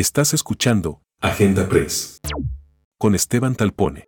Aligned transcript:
Estás 0.00 0.32
escuchando 0.32 1.02
Agenda 1.20 1.68
Press 1.68 2.22
con 2.96 3.14
Esteban 3.14 3.54
Talpone. 3.54 4.06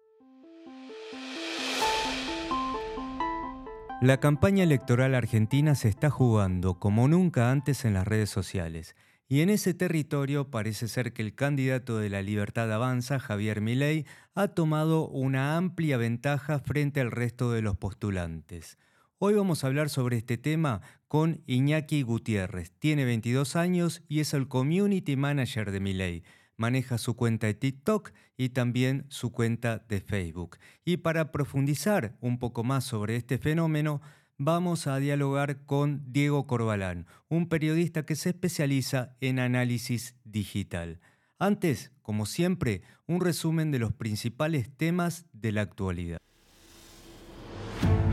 La 4.00 4.18
campaña 4.18 4.64
electoral 4.64 5.14
argentina 5.14 5.74
se 5.74 5.90
está 5.90 6.08
jugando 6.08 6.78
como 6.78 7.08
nunca 7.08 7.50
antes 7.50 7.84
en 7.84 7.92
las 7.92 8.06
redes 8.06 8.30
sociales. 8.30 8.96
Y 9.28 9.42
en 9.42 9.50
ese 9.50 9.74
territorio 9.74 10.50
parece 10.50 10.88
ser 10.88 11.12
que 11.12 11.20
el 11.20 11.34
candidato 11.34 11.98
de 11.98 12.08
la 12.08 12.22
Libertad 12.22 12.72
Avanza, 12.72 13.18
Javier 13.18 13.60
Milei, 13.60 14.06
ha 14.34 14.48
tomado 14.48 15.08
una 15.08 15.58
amplia 15.58 15.98
ventaja 15.98 16.58
frente 16.58 17.02
al 17.02 17.10
resto 17.10 17.52
de 17.52 17.60
los 17.60 17.76
postulantes. 17.76 18.78
Hoy 19.24 19.34
vamos 19.34 19.62
a 19.62 19.68
hablar 19.68 19.88
sobre 19.88 20.16
este 20.16 20.36
tema 20.36 20.80
con 21.06 21.44
Iñaki 21.46 22.02
Gutiérrez. 22.02 22.72
Tiene 22.80 23.04
22 23.04 23.54
años 23.54 24.02
y 24.08 24.18
es 24.18 24.34
el 24.34 24.48
community 24.48 25.14
manager 25.14 25.70
de 25.70 25.78
Miley. 25.78 26.24
Maneja 26.56 26.98
su 26.98 27.14
cuenta 27.14 27.46
de 27.46 27.54
TikTok 27.54 28.10
y 28.36 28.48
también 28.48 29.06
su 29.10 29.30
cuenta 29.30 29.78
de 29.88 30.00
Facebook. 30.00 30.58
Y 30.84 30.96
para 30.96 31.30
profundizar 31.30 32.16
un 32.20 32.40
poco 32.40 32.64
más 32.64 32.82
sobre 32.82 33.14
este 33.14 33.38
fenómeno, 33.38 34.00
vamos 34.38 34.88
a 34.88 34.96
dialogar 34.96 35.66
con 35.66 36.02
Diego 36.12 36.48
Corbalán, 36.48 37.06
un 37.28 37.48
periodista 37.48 38.04
que 38.04 38.16
se 38.16 38.30
especializa 38.30 39.14
en 39.20 39.38
análisis 39.38 40.16
digital. 40.24 40.98
Antes, 41.38 41.92
como 42.02 42.26
siempre, 42.26 42.82
un 43.06 43.20
resumen 43.20 43.70
de 43.70 43.78
los 43.78 43.92
principales 43.92 44.68
temas 44.76 45.26
de 45.32 45.52
la 45.52 45.60
actualidad. 45.60 46.18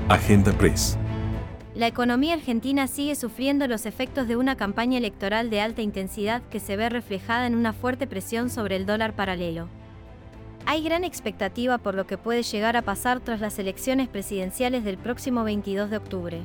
Agenda 0.10 0.52
Press. 0.54 0.98
La 1.76 1.86
economía 1.86 2.34
argentina 2.34 2.88
sigue 2.88 3.14
sufriendo 3.14 3.68
los 3.68 3.86
efectos 3.86 4.28
de 4.28 4.38
una 4.38 4.56
campaña 4.58 4.98
electoral 4.98 5.52
de 5.52 5.62
alta 5.62 5.84
intensidad 5.84 6.42
que 6.50 6.60
se 6.60 6.76
ve 6.76 6.90
reflejada 6.90 7.46
en 7.46 7.54
una 7.54 7.74
fuerte 7.74 8.08
presión 8.08 8.50
sobre 8.50 8.76
el 8.76 8.88
dólar 8.88 9.16
paralelo. 9.16 9.68
Hay 10.66 10.82
gran 10.82 11.04
expectativa 11.04 11.78
por 11.78 11.94
lo 11.94 12.08
que 12.08 12.18
puede 12.18 12.42
llegar 12.42 12.76
a 12.76 12.82
pasar 12.82 13.20
tras 13.20 13.40
las 13.40 13.60
elecciones 13.60 14.08
presidenciales 14.08 14.84
del 14.84 14.98
próximo 14.98 15.44
22 15.44 15.92
de 15.92 15.98
octubre. 15.98 16.42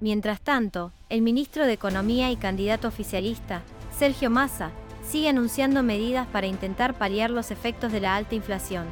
Mientras 0.00 0.40
tanto, 0.40 0.92
el 1.08 1.22
ministro 1.22 1.66
de 1.66 1.72
Economía 1.72 2.32
y 2.32 2.36
candidato 2.36 2.88
oficialista, 2.88 3.62
Sergio 3.96 4.28
Massa, 4.28 4.72
sigue 5.08 5.28
anunciando 5.28 5.84
medidas 5.84 6.26
para 6.26 6.48
intentar 6.48 6.94
paliar 6.94 7.30
los 7.30 7.52
efectos 7.52 7.92
de 7.92 8.00
la 8.00 8.16
alta 8.16 8.34
inflación. 8.34 8.86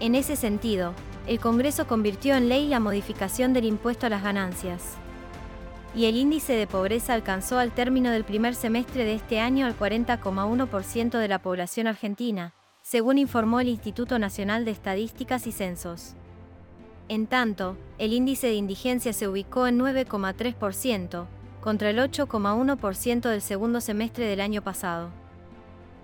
En 0.00 0.16
ese 0.16 0.34
sentido, 0.34 0.92
el 1.26 1.40
Congreso 1.40 1.86
convirtió 1.86 2.34
en 2.34 2.48
ley 2.48 2.68
la 2.68 2.80
modificación 2.80 3.52
del 3.52 3.64
impuesto 3.64 4.06
a 4.06 4.10
las 4.10 4.22
ganancias. 4.22 4.96
Y 5.94 6.06
el 6.06 6.16
índice 6.16 6.54
de 6.54 6.66
pobreza 6.66 7.14
alcanzó 7.14 7.58
al 7.58 7.72
término 7.72 8.10
del 8.10 8.24
primer 8.24 8.54
semestre 8.54 9.04
de 9.04 9.14
este 9.14 9.40
año 9.40 9.64
al 9.64 9.78
40,1% 9.78 11.18
de 11.18 11.28
la 11.28 11.38
población 11.40 11.86
argentina, 11.86 12.52
según 12.82 13.16
informó 13.16 13.60
el 13.60 13.68
Instituto 13.68 14.18
Nacional 14.18 14.64
de 14.64 14.72
Estadísticas 14.72 15.46
y 15.46 15.52
Censos. 15.52 16.14
En 17.08 17.26
tanto, 17.26 17.76
el 17.98 18.12
índice 18.12 18.48
de 18.48 18.54
indigencia 18.54 19.12
se 19.12 19.28
ubicó 19.28 19.66
en 19.66 19.78
9,3%, 19.78 21.26
contra 21.60 21.90
el 21.90 21.98
8,1% 21.98 23.28
del 23.30 23.40
segundo 23.40 23.80
semestre 23.80 24.26
del 24.26 24.40
año 24.40 24.62
pasado. 24.62 25.10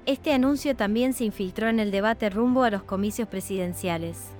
Este 0.06 0.32
anuncio 0.32 0.74
también 0.74 1.12
se 1.12 1.24
infiltró 1.24 1.68
en 1.68 1.80
el 1.80 1.90
debate 1.90 2.30
rumbo 2.30 2.62
a 2.62 2.70
los 2.70 2.82
comicios 2.82 3.28
presidenciales. 3.28 4.30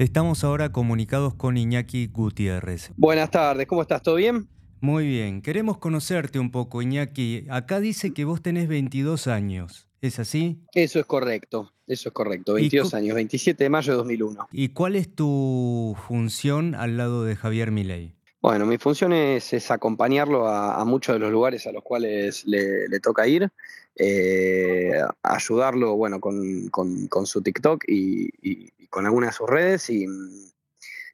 Estamos 0.00 0.44
ahora 0.44 0.72
comunicados 0.72 1.34
con 1.34 1.58
Iñaki 1.58 2.06
Gutiérrez. 2.06 2.90
Buenas 2.96 3.30
tardes, 3.30 3.66
¿cómo 3.66 3.82
estás? 3.82 4.00
¿Todo 4.00 4.14
bien? 4.14 4.48
Muy 4.80 5.06
bien, 5.06 5.42
queremos 5.42 5.76
conocerte 5.76 6.38
un 6.38 6.50
poco, 6.50 6.80
Iñaki. 6.80 7.44
Acá 7.50 7.80
dice 7.80 8.14
que 8.14 8.24
vos 8.24 8.40
tenés 8.40 8.66
22 8.66 9.26
años, 9.26 9.90
¿es 10.00 10.18
así? 10.18 10.64
Eso 10.72 11.00
es 11.00 11.04
correcto, 11.04 11.74
eso 11.86 12.08
es 12.08 12.14
correcto, 12.14 12.54
22 12.54 12.94
años, 12.94 13.14
27 13.14 13.62
de 13.62 13.68
mayo 13.68 13.92
de 13.92 13.98
2001. 13.98 14.48
¿Y 14.52 14.70
cuál 14.70 14.96
es 14.96 15.14
tu 15.14 15.94
función 16.08 16.74
al 16.74 16.96
lado 16.96 17.24
de 17.24 17.36
Javier 17.36 17.70
Milei? 17.70 18.14
Bueno, 18.40 18.64
mi 18.64 18.78
función 18.78 19.12
es, 19.12 19.70
acompañarlo 19.70 20.48
a, 20.48 20.82
muchos 20.86 21.14
de 21.14 21.18
los 21.18 21.30
lugares 21.30 21.66
a 21.66 21.72
los 21.72 21.82
cuales 21.82 22.46
le, 22.46 22.88
toca 23.00 23.28
ir, 23.28 23.50
eh, 23.96 24.92
ayudarlo 25.22 25.94
bueno, 25.94 26.20
con, 26.20 27.26
su 27.26 27.42
TikTok 27.42 27.84
y, 27.86 28.70
con 28.90 29.06
algunas 29.06 29.30
de 29.30 29.36
sus 29.36 29.48
redes 29.48 29.88
y, 29.88 30.06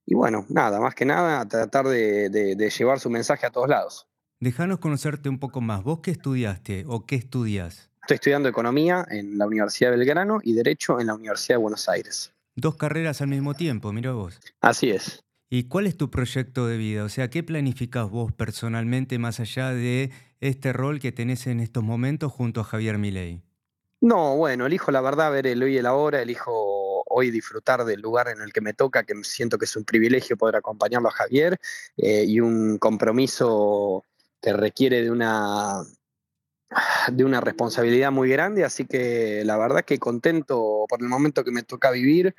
bueno, 0.08 0.46
nada, 0.48 0.80
más 0.80 0.94
que 0.94 1.04
nada 1.04 1.46
tratar 1.46 1.86
de, 1.86 2.70
llevar 2.76 2.98
su 2.98 3.10
mensaje 3.10 3.46
a 3.46 3.50
todos 3.50 3.68
lados. 3.68 4.08
Déjanos 4.40 4.80
conocerte 4.80 5.28
un 5.28 5.38
poco 5.38 5.60
más. 5.60 5.82
¿Vos 5.82 6.00
qué 6.00 6.10
estudiaste 6.10 6.84
o 6.88 7.06
qué 7.06 7.16
estudias? 7.16 7.90
Estoy 8.02 8.16
estudiando 8.16 8.48
Economía 8.48 9.06
en 9.10 9.38
la 9.38 9.46
Universidad 9.46 9.90
de 9.90 9.96
Belgrano 9.96 10.40
y 10.42 10.54
Derecho 10.54 11.00
en 11.00 11.06
la 11.06 11.14
Universidad 11.14 11.56
de 11.56 11.62
Buenos 11.62 11.88
Aires. 11.88 12.32
Dos 12.54 12.76
carreras 12.76 13.20
al 13.20 13.28
mismo 13.28 13.54
tiempo, 13.54 13.92
mira 13.92 14.12
vos. 14.12 14.40
Así 14.60 14.90
es. 14.90 15.22
¿Y 15.48 15.64
cuál 15.64 15.86
es 15.86 15.96
tu 15.96 16.10
proyecto 16.10 16.66
de 16.66 16.76
vida? 16.76 17.04
O 17.04 17.08
sea, 17.08 17.30
¿qué 17.30 17.42
planificas 17.42 18.10
vos 18.10 18.32
personalmente 18.32 19.18
más 19.18 19.40
allá 19.40 19.70
de 19.70 20.10
este 20.40 20.72
rol 20.72 21.00
que 21.00 21.12
tenés 21.12 21.46
en 21.46 21.60
estos 21.60 21.84
momentos 21.84 22.32
junto 22.32 22.60
a 22.60 22.64
Javier 22.64 22.98
Milei? 22.98 23.42
No, 24.00 24.36
bueno, 24.36 24.66
elijo 24.66 24.90
la 24.90 25.00
verdad 25.00 25.32
ver 25.32 25.46
el 25.46 25.62
hoy 25.62 25.74
y 25.74 25.78
el 25.78 25.86
ahora, 25.86 26.20
elijo 26.20 26.75
hoy 27.18 27.30
disfrutar 27.30 27.84
del 27.86 28.00
lugar 28.02 28.28
en 28.28 28.42
el 28.42 28.52
que 28.52 28.60
me 28.60 28.74
toca, 28.74 29.04
que 29.04 29.14
siento 29.22 29.56
que 29.56 29.64
es 29.64 29.74
un 29.74 29.84
privilegio 29.84 30.36
poder 30.36 30.56
acompañarlo 30.56 31.08
a 31.08 31.12
Javier 31.12 31.58
eh, 31.96 32.24
y 32.26 32.40
un 32.40 32.76
compromiso 32.76 34.04
que 34.42 34.52
requiere 34.52 35.02
de 35.02 35.10
una 35.10 35.82
de 37.10 37.24
una 37.24 37.40
responsabilidad 37.40 38.10
muy 38.10 38.28
grande, 38.28 38.64
así 38.64 38.84
que 38.84 39.42
la 39.44 39.56
verdad 39.56 39.84
que 39.84 39.98
contento 39.98 40.84
por 40.88 41.00
el 41.00 41.08
momento 41.08 41.44
que 41.44 41.52
me 41.52 41.62
toca 41.62 41.90
vivir 41.92 42.34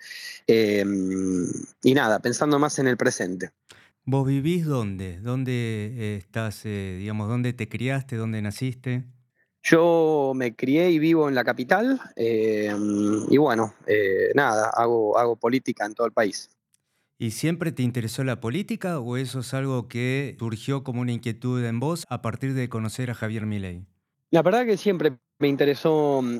em, 0.45 1.47
y 1.81 1.93
nada, 1.93 2.19
pensando 2.19 2.59
más 2.59 2.77
en 2.77 2.87
el 2.87 2.97
presente. 2.97 3.51
¿Vos 4.03 4.27
vivís 4.27 4.65
dónde? 4.65 5.19
¿Dónde 5.21 5.53
eh, 5.53 6.17
estás, 6.17 6.65
eh, 6.65 6.97
digamos, 6.99 7.29
dónde 7.29 7.53
te 7.53 7.67
criaste, 7.67 8.17
dónde 8.17 8.41
naciste? 8.41 9.05
Yo 9.69 10.31
me 10.33 10.55
crié 10.55 10.91
y 10.91 10.99
vivo 10.99 11.27
en 11.27 11.35
la 11.35 11.43
capital 11.43 11.99
em, 12.15 13.25
y 13.29 13.37
bueno, 13.37 13.73
eh, 13.85 14.31
nada, 14.33 14.69
hago, 14.69 15.17
hago 15.17 15.35
política 15.35 15.85
en 15.85 15.93
todo 15.93 16.07
el 16.07 16.13
país. 16.13 16.49
¿Y 17.19 17.31
siempre 17.31 17.71
te 17.71 17.83
interesó 17.83 18.23
la 18.23 18.39
política 18.39 18.99
o 18.99 19.17
eso 19.17 19.39
es 19.39 19.53
algo 19.53 19.87
que 19.87 20.37
surgió 20.39 20.83
como 20.83 21.01
una 21.01 21.11
inquietud 21.11 21.65
en 21.65 21.79
vos 21.79 22.05
a 22.09 22.21
partir 22.21 22.53
de 22.53 22.69
conocer 22.69 23.09
a 23.09 23.15
Javier 23.15 23.45
Milei? 23.45 23.85
La 24.29 24.41
verdad 24.41 24.65
que 24.65 24.77
siempre 24.77 25.17
me 25.39 25.47
interesó 25.47 26.21
mm, 26.21 26.39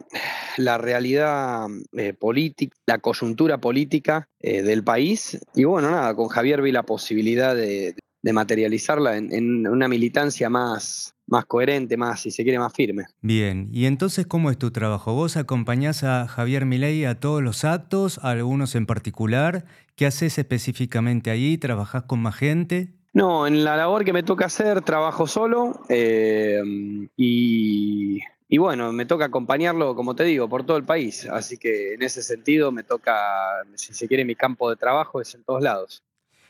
la 0.58 0.78
realidad 0.78 1.68
eh, 1.94 2.14
política, 2.14 2.78
la 2.86 3.00
coyuntura 3.00 3.58
política 3.58 4.30
eh, 4.40 4.62
del 4.62 4.84
país. 4.84 5.40
Y 5.54 5.64
bueno, 5.64 5.92
nada, 5.92 6.16
con 6.16 6.28
Javier 6.28 6.62
vi 6.62 6.72
la 6.72 6.84
posibilidad 6.84 7.56
de, 7.56 7.96
materializarla 8.24 9.16
en, 9.16 9.68
una 9.68 9.88
militancia 9.88 10.50
más, 10.50 11.16
más 11.28 11.46
coherente, 11.46 11.98
más, 11.98 12.22
si 12.22 12.32
se 12.32 12.44
quiere, 12.44 12.58
más 12.58 12.74
firme. 12.74 13.06
Bien, 13.22 13.70
y 13.72 13.86
entonces, 13.86 14.26
¿cómo 14.26 14.50
es 14.50 14.58
tu 14.58 14.72
trabajo? 14.72 15.14
¿Vos 15.14 15.38
acompañás 15.38 16.04
a 16.04 16.28
Javier 16.28 16.66
Milei 16.66 17.06
a 17.06 17.20
todos 17.20 17.44
los 17.44 17.64
actos, 17.64 18.20
a 18.24 18.32
algunos 18.32 18.76
en 18.76 18.86
particular? 18.86 19.66
¿Qué 19.96 20.06
haces 20.06 20.38
específicamente 20.38 21.30
ahí? 21.30 21.58
¿Trabajás 21.58 22.04
con 22.04 22.22
más 22.22 22.36
gente? 22.36 22.94
No, 23.14 23.48
en 23.48 23.64
la 23.64 23.76
labor 23.76 24.06
que 24.06 24.14
me 24.14 24.22
toca 24.24 24.46
hacer 24.46 24.82
trabajo 24.82 25.26
solo 25.26 25.82
eh, 25.90 26.62
y, 27.18 28.20
bueno, 28.58 28.92
me 28.92 29.08
toca 29.08 29.26
acompañarlo, 29.26 29.96
como 29.96 30.16
te 30.16 30.24
digo, 30.24 30.48
por 30.48 30.66
todo 30.66 30.78
el 30.78 30.84
país. 30.84 31.28
Así 31.28 31.58
que 31.58 31.96
en 31.96 32.04
ese 32.04 32.22
sentido 32.22 32.72
me 32.72 32.84
toca, 32.84 33.16
si 33.74 33.94
se 33.94 34.08
quiere, 34.08 34.24
mi 34.24 34.36
campo 34.36 34.70
de 34.70 34.76
trabajo 34.76 35.20
es 35.20 35.34
en 35.34 35.44
todos 35.44 35.64
lados. 35.64 36.04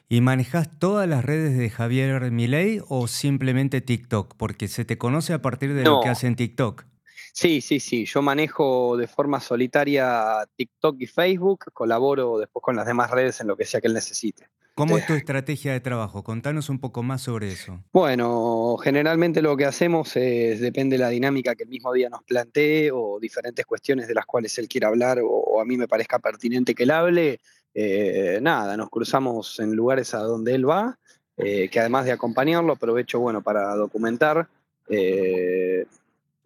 ¿Y 0.09 0.21
manejas 0.21 0.69
todas 0.79 1.07
las 1.07 1.25
redes 1.25 1.57
de 1.57 1.69
Javier 1.69 2.31
Milei 2.31 2.81
o 2.87 3.07
simplemente 3.07 3.81
TikTok? 3.81 4.35
Porque 4.37 4.69
se 4.69 4.85
te 4.85 4.97
conoce 4.97 5.33
a 5.33 5.41
partir 5.41 5.73
de 5.73 5.83
lo 5.83 5.99
que 6.01 6.07
hace 6.07 6.27
en 6.27 6.37
TikTok. 6.37 6.85
Sí, 7.33 7.59
sí, 7.59 7.81
sí. 7.81 8.05
Yo 8.05 8.21
manejo 8.21 8.95
de 8.95 9.07
forma 9.07 9.41
solitaria 9.41 10.47
TikTok 10.55 10.95
y 10.99 11.07
Facebook, 11.07 11.65
colaboro 11.73 12.39
después 12.39 12.63
con 12.63 12.77
las 12.77 12.85
demás 12.85 13.11
redes 13.11 13.41
en 13.41 13.47
lo 13.47 13.57
que 13.57 13.65
sea 13.65 13.81
que 13.81 13.87
él 13.87 13.93
necesite. 13.93 14.47
¿Cómo 14.77 14.95
es 14.95 15.07
tu 15.07 15.13
estrategia 15.13 15.73
de 15.73 15.79
trabajo? 15.79 16.23
Contanos 16.23 16.69
un 16.69 16.77
poco 16.77 17.01
más 17.01 17.23
sobre 17.23 17.51
eso. 17.51 17.83
Bueno, 17.91 18.77
generalmente 18.77 19.41
lo 19.41 19.57
que 19.57 19.65
hacemos 19.65 20.15
es, 20.15 20.59
depende 20.61 20.97
de 20.97 21.03
la 21.03 21.09
dinámica 21.09 21.55
que 21.55 21.63
el 21.63 21.69
mismo 21.69 21.91
día 21.93 22.09
nos 22.09 22.21
plantee 22.23 22.91
o 22.93 23.19
diferentes 23.19 23.65
cuestiones 23.65 24.07
de 24.07 24.13
las 24.13 24.27
cuales 24.27 24.55
él 24.59 24.67
quiera 24.67 24.89
hablar 24.89 25.17
o, 25.23 25.59
a 25.59 25.65
mí 25.65 25.77
me 25.77 25.87
parezca 25.87 26.19
pertinente 26.19 26.75
que 26.75 26.83
él 26.83 26.91
hable. 26.91 27.39
Eh, 27.79 28.39
nada, 28.41 28.75
nos 28.75 28.89
cruzamos 28.89 29.59
en 29.59 29.75
lugares 29.75 30.15
a 30.15 30.23
donde 30.23 30.55
él 30.55 30.67
va, 30.67 30.97
eh, 31.37 31.69
que 31.69 31.79
además 31.79 32.05
de 32.05 32.11
acompañarlo, 32.11 32.73
aprovecho 32.73 33.19
bueno, 33.19 33.43
para 33.43 33.75
documentar, 33.75 34.47
eh, 34.89 35.85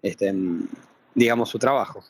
este, 0.01 0.35
digamos, 1.15 1.47
su 1.47 1.57
trabajo 1.57 2.03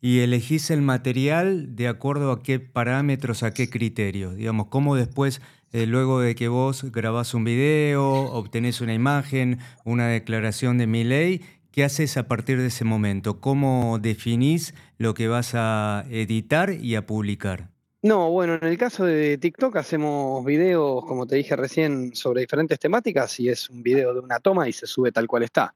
y 0.00 0.18
elegís 0.18 0.72
el 0.72 0.82
material 0.82 1.76
de 1.76 1.86
acuerdo 1.86 2.32
a 2.32 2.42
qué 2.42 2.58
parámetros, 2.58 3.44
a 3.44 3.54
qué 3.54 3.70
criterios. 3.70 4.34
Digamos, 4.34 4.66
cómo 4.66 4.96
después 4.96 5.40
luego 5.72 6.18
de 6.18 6.34
que 6.34 6.48
vos 6.48 6.90
grabás 6.90 7.34
un 7.34 7.44
video, 7.44 8.24
obtenés 8.32 8.80
una 8.80 8.94
imagen, 8.94 9.60
una 9.84 10.08
declaración 10.08 10.76
de 10.76 10.88
mi 10.88 11.04
ley, 11.04 11.42
¿qué 11.70 11.84
haces 11.84 12.16
a 12.16 12.26
partir 12.26 12.58
de 12.58 12.66
ese 12.66 12.84
momento? 12.84 13.40
¿Cómo 13.40 14.00
definís 14.00 14.74
lo 14.98 15.14
que 15.14 15.28
vas 15.28 15.52
a 15.54 16.04
editar 16.10 16.72
y 16.72 16.96
a 16.96 17.06
publicar? 17.06 17.71
No, 18.02 18.30
bueno, 18.30 18.54
en 18.54 18.64
el 18.64 18.76
caso 18.76 19.04
de 19.04 19.38
TikTok 19.38 19.76
hacemos 19.76 20.44
videos, 20.44 21.04
como 21.04 21.24
te 21.24 21.36
dije 21.36 21.54
recién, 21.54 22.16
sobre 22.16 22.40
diferentes 22.40 22.80
temáticas 22.80 23.38
y 23.38 23.48
es 23.48 23.70
un 23.70 23.80
video 23.80 24.12
de 24.12 24.18
una 24.18 24.40
toma 24.40 24.68
y 24.68 24.72
se 24.72 24.88
sube 24.88 25.12
tal 25.12 25.28
cual 25.28 25.44
está. 25.44 25.72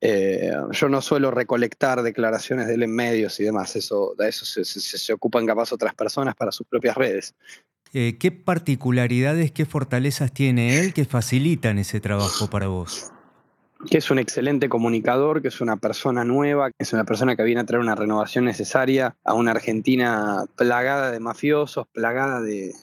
Eh, 0.00 0.52
yo 0.70 0.88
no 0.88 1.00
suelo 1.02 1.32
recolectar 1.32 2.02
declaraciones 2.02 2.68
de 2.68 2.74
él 2.74 2.84
en 2.84 2.94
medios 2.94 3.40
y 3.40 3.44
demás, 3.44 3.74
eso, 3.74 4.14
de 4.16 4.28
eso 4.28 4.44
se, 4.44 5.12
ocupan 5.12 5.46
capaz 5.46 5.72
otras 5.72 5.94
personas 5.94 6.36
para 6.36 6.52
sus 6.52 6.66
propias 6.66 6.96
redes. 6.96 7.34
Eh, 7.92 8.18
¿Qué 8.18 8.30
particularidades, 8.30 9.50
qué 9.50 9.66
fortalezas 9.66 10.32
tiene 10.32 10.78
él 10.78 10.94
que 10.94 11.06
facilitan 11.06 11.78
ese 11.78 12.00
trabajo 12.00 12.48
para 12.48 12.68
vos? 12.68 13.13
Que 13.88 13.98
es 13.98 14.10
un 14.10 14.18
excelente 14.18 14.68
comunicador, 14.68 15.42
que 15.42 15.48
es 15.48 15.60
una 15.60 15.76
persona 15.76 16.24
nueva, 16.24 16.70
que 16.70 16.76
es 16.78 16.92
una 16.92 17.04
persona 17.04 17.36
que 17.36 17.42
viene 17.42 17.60
a 17.60 17.64
traer 17.64 17.80
una 17.80 17.94
renovación 17.94 18.44
necesaria 18.44 19.16
a 19.24 19.34
una 19.34 19.52
Argentina 19.52 20.44
plagada 20.56 21.10
de 21.10 21.20
mafiosos, 21.20 21.86
plagada 21.88 22.40
de, 22.40 22.74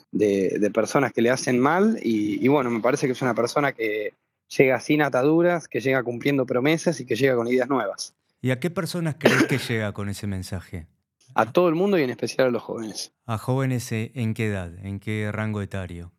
personas 0.73 1.11
que 1.13 1.21
le 1.21 1.29
hacen 1.29 1.59
mal. 1.59 1.99
Y, 2.01 2.47
bueno, 2.47 2.69
me 2.69 2.79
parece 2.79 3.07
que 3.07 3.13
es 3.13 3.21
una 3.21 3.33
persona 3.33 3.73
que 3.73 4.13
llega 4.57 4.79
sin 4.79 5.01
ataduras, 5.01 5.67
que 5.67 5.79
llega 5.79 6.03
cumpliendo 6.03 6.45
promesas 6.45 6.99
y 6.99 7.05
que 7.05 7.15
llega 7.15 7.35
con 7.35 7.47
ideas 7.47 7.69
nuevas. 7.69 8.13
¿Y 8.41 8.51
a 8.51 8.59
qué 8.59 8.69
personas 8.69 9.15
crees 9.19 9.43
que 9.43 9.57
llega 9.57 9.93
con 9.93 10.09
ese 10.09 10.27
mensaje? 10.27 10.87
A 11.35 11.51
todo 11.51 11.69
el 11.69 11.75
mundo 11.75 11.97
y 11.97 12.03
en 12.03 12.09
especial 12.09 12.47
a 12.47 12.51
los 12.51 12.63
jóvenes. 12.63 13.13
¿A 13.25 13.37
jóvenes 13.37 13.91
eh, 13.91 14.11
en 14.15 14.33
qué 14.33 14.47
edad? 14.47 14.73
¿En 14.83 14.99
qué 14.99 15.31
rango 15.31 15.61
etario? 15.61 16.11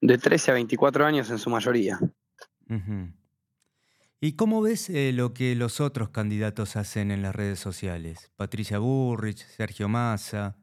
De 0.00 0.16
13 0.16 0.52
a 0.52 0.54
24 0.54 1.06
años 1.06 1.30
en 1.30 1.38
su 1.38 1.50
mayoría. 1.50 1.98
¿Y 4.22 4.34
cómo 4.34 4.60
ves 4.60 4.90
eh, 4.90 5.12
lo 5.14 5.32
que 5.32 5.54
los 5.54 5.80
otros 5.80 6.10
candidatos 6.10 6.76
hacen 6.76 7.10
en 7.10 7.22
las 7.22 7.34
redes 7.34 7.58
sociales? 7.58 8.30
Patricia 8.36 8.78
Burrich, 8.78 9.46
Sergio 9.46 9.88
Massa. 9.88 10.56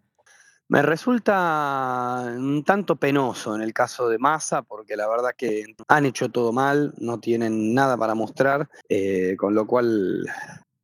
Me 0.67 0.83
resulta 0.83 2.35
un 2.37 2.63
tanto 2.63 2.97
penoso 2.97 3.55
en 3.55 3.63
el 3.63 3.73
caso 3.73 4.09
de 4.09 4.19
Massa, 4.19 4.61
porque 4.61 4.95
la 4.95 5.07
verdad 5.07 5.31
que 5.35 5.65
han 5.87 6.05
hecho 6.05 6.29
todo 6.29 6.51
mal, 6.51 6.93
no 6.99 7.19
tienen 7.19 7.73
nada 7.73 7.97
para 7.97 8.13
mostrar, 8.13 8.69
eh, 8.89 9.35
con 9.37 9.55
lo 9.55 9.65
cual 9.65 10.29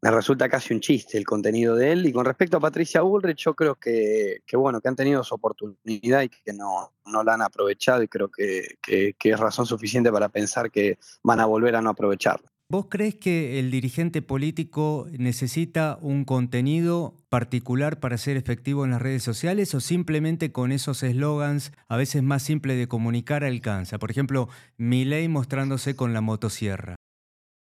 me 0.01 0.09
resulta 0.09 0.49
casi 0.49 0.73
un 0.73 0.79
chiste 0.79 1.19
el 1.19 1.25
contenido 1.25 1.75
de 1.75 1.91
él. 1.91 2.07
Y 2.07 2.11
con 2.11 2.25
respecto 2.25 2.57
a 2.57 2.59
Patricia 2.59 3.01
Bullrich, 3.01 3.37
yo 3.37 3.53
creo 3.53 3.75
que, 3.75 4.41
bueno, 4.53 4.81
que 4.81 4.87
han 4.87 4.95
tenido 4.95 5.23
su 5.23 5.35
oportunidad 5.35 6.23
y 6.23 6.29
que 6.29 6.53
no, 6.53 6.91
no 7.05 7.23
la 7.23 7.35
han 7.35 7.43
aprovechado 7.43 8.01
y 8.01 8.07
creo 8.07 8.29
que, 8.29 8.77
que, 8.81 9.15
es 9.21 9.39
razón 9.39 9.67
suficiente 9.67 10.11
para 10.11 10.29
pensar 10.29 10.71
que 10.71 10.97
van 11.21 11.39
a 11.39 11.45
volver 11.45 11.75
a 11.75 11.81
no 11.81 11.91
aprovecharla. 11.91 12.52
¿Vos 12.73 12.87
crees 12.89 13.13
que 13.13 13.59
el 13.59 13.69
dirigente 13.69 14.23
político 14.23 15.05
necesita 15.19 15.99
un 16.01 16.25
contenido 16.25 17.13
particular 17.29 17.99
para 17.99 18.17
ser 18.17 18.35
efectivo 18.35 18.83
en 18.83 18.89
las 18.89 18.99
redes 18.99 19.21
sociales 19.21 19.75
o 19.75 19.79
simplemente 19.79 20.51
con 20.51 20.71
esos 20.71 21.03
eslogans 21.03 21.71
a 21.87 21.97
veces 21.97 22.23
más 22.23 22.41
simples 22.41 22.79
de 22.79 22.87
comunicar 22.87 23.43
alcanza? 23.43 23.99
Por 23.99 24.09
ejemplo, 24.09 24.49
ley 24.79 25.27
mostrándose 25.27 25.95
con 25.95 26.13
la 26.13 26.21
motosierra. 26.21 26.95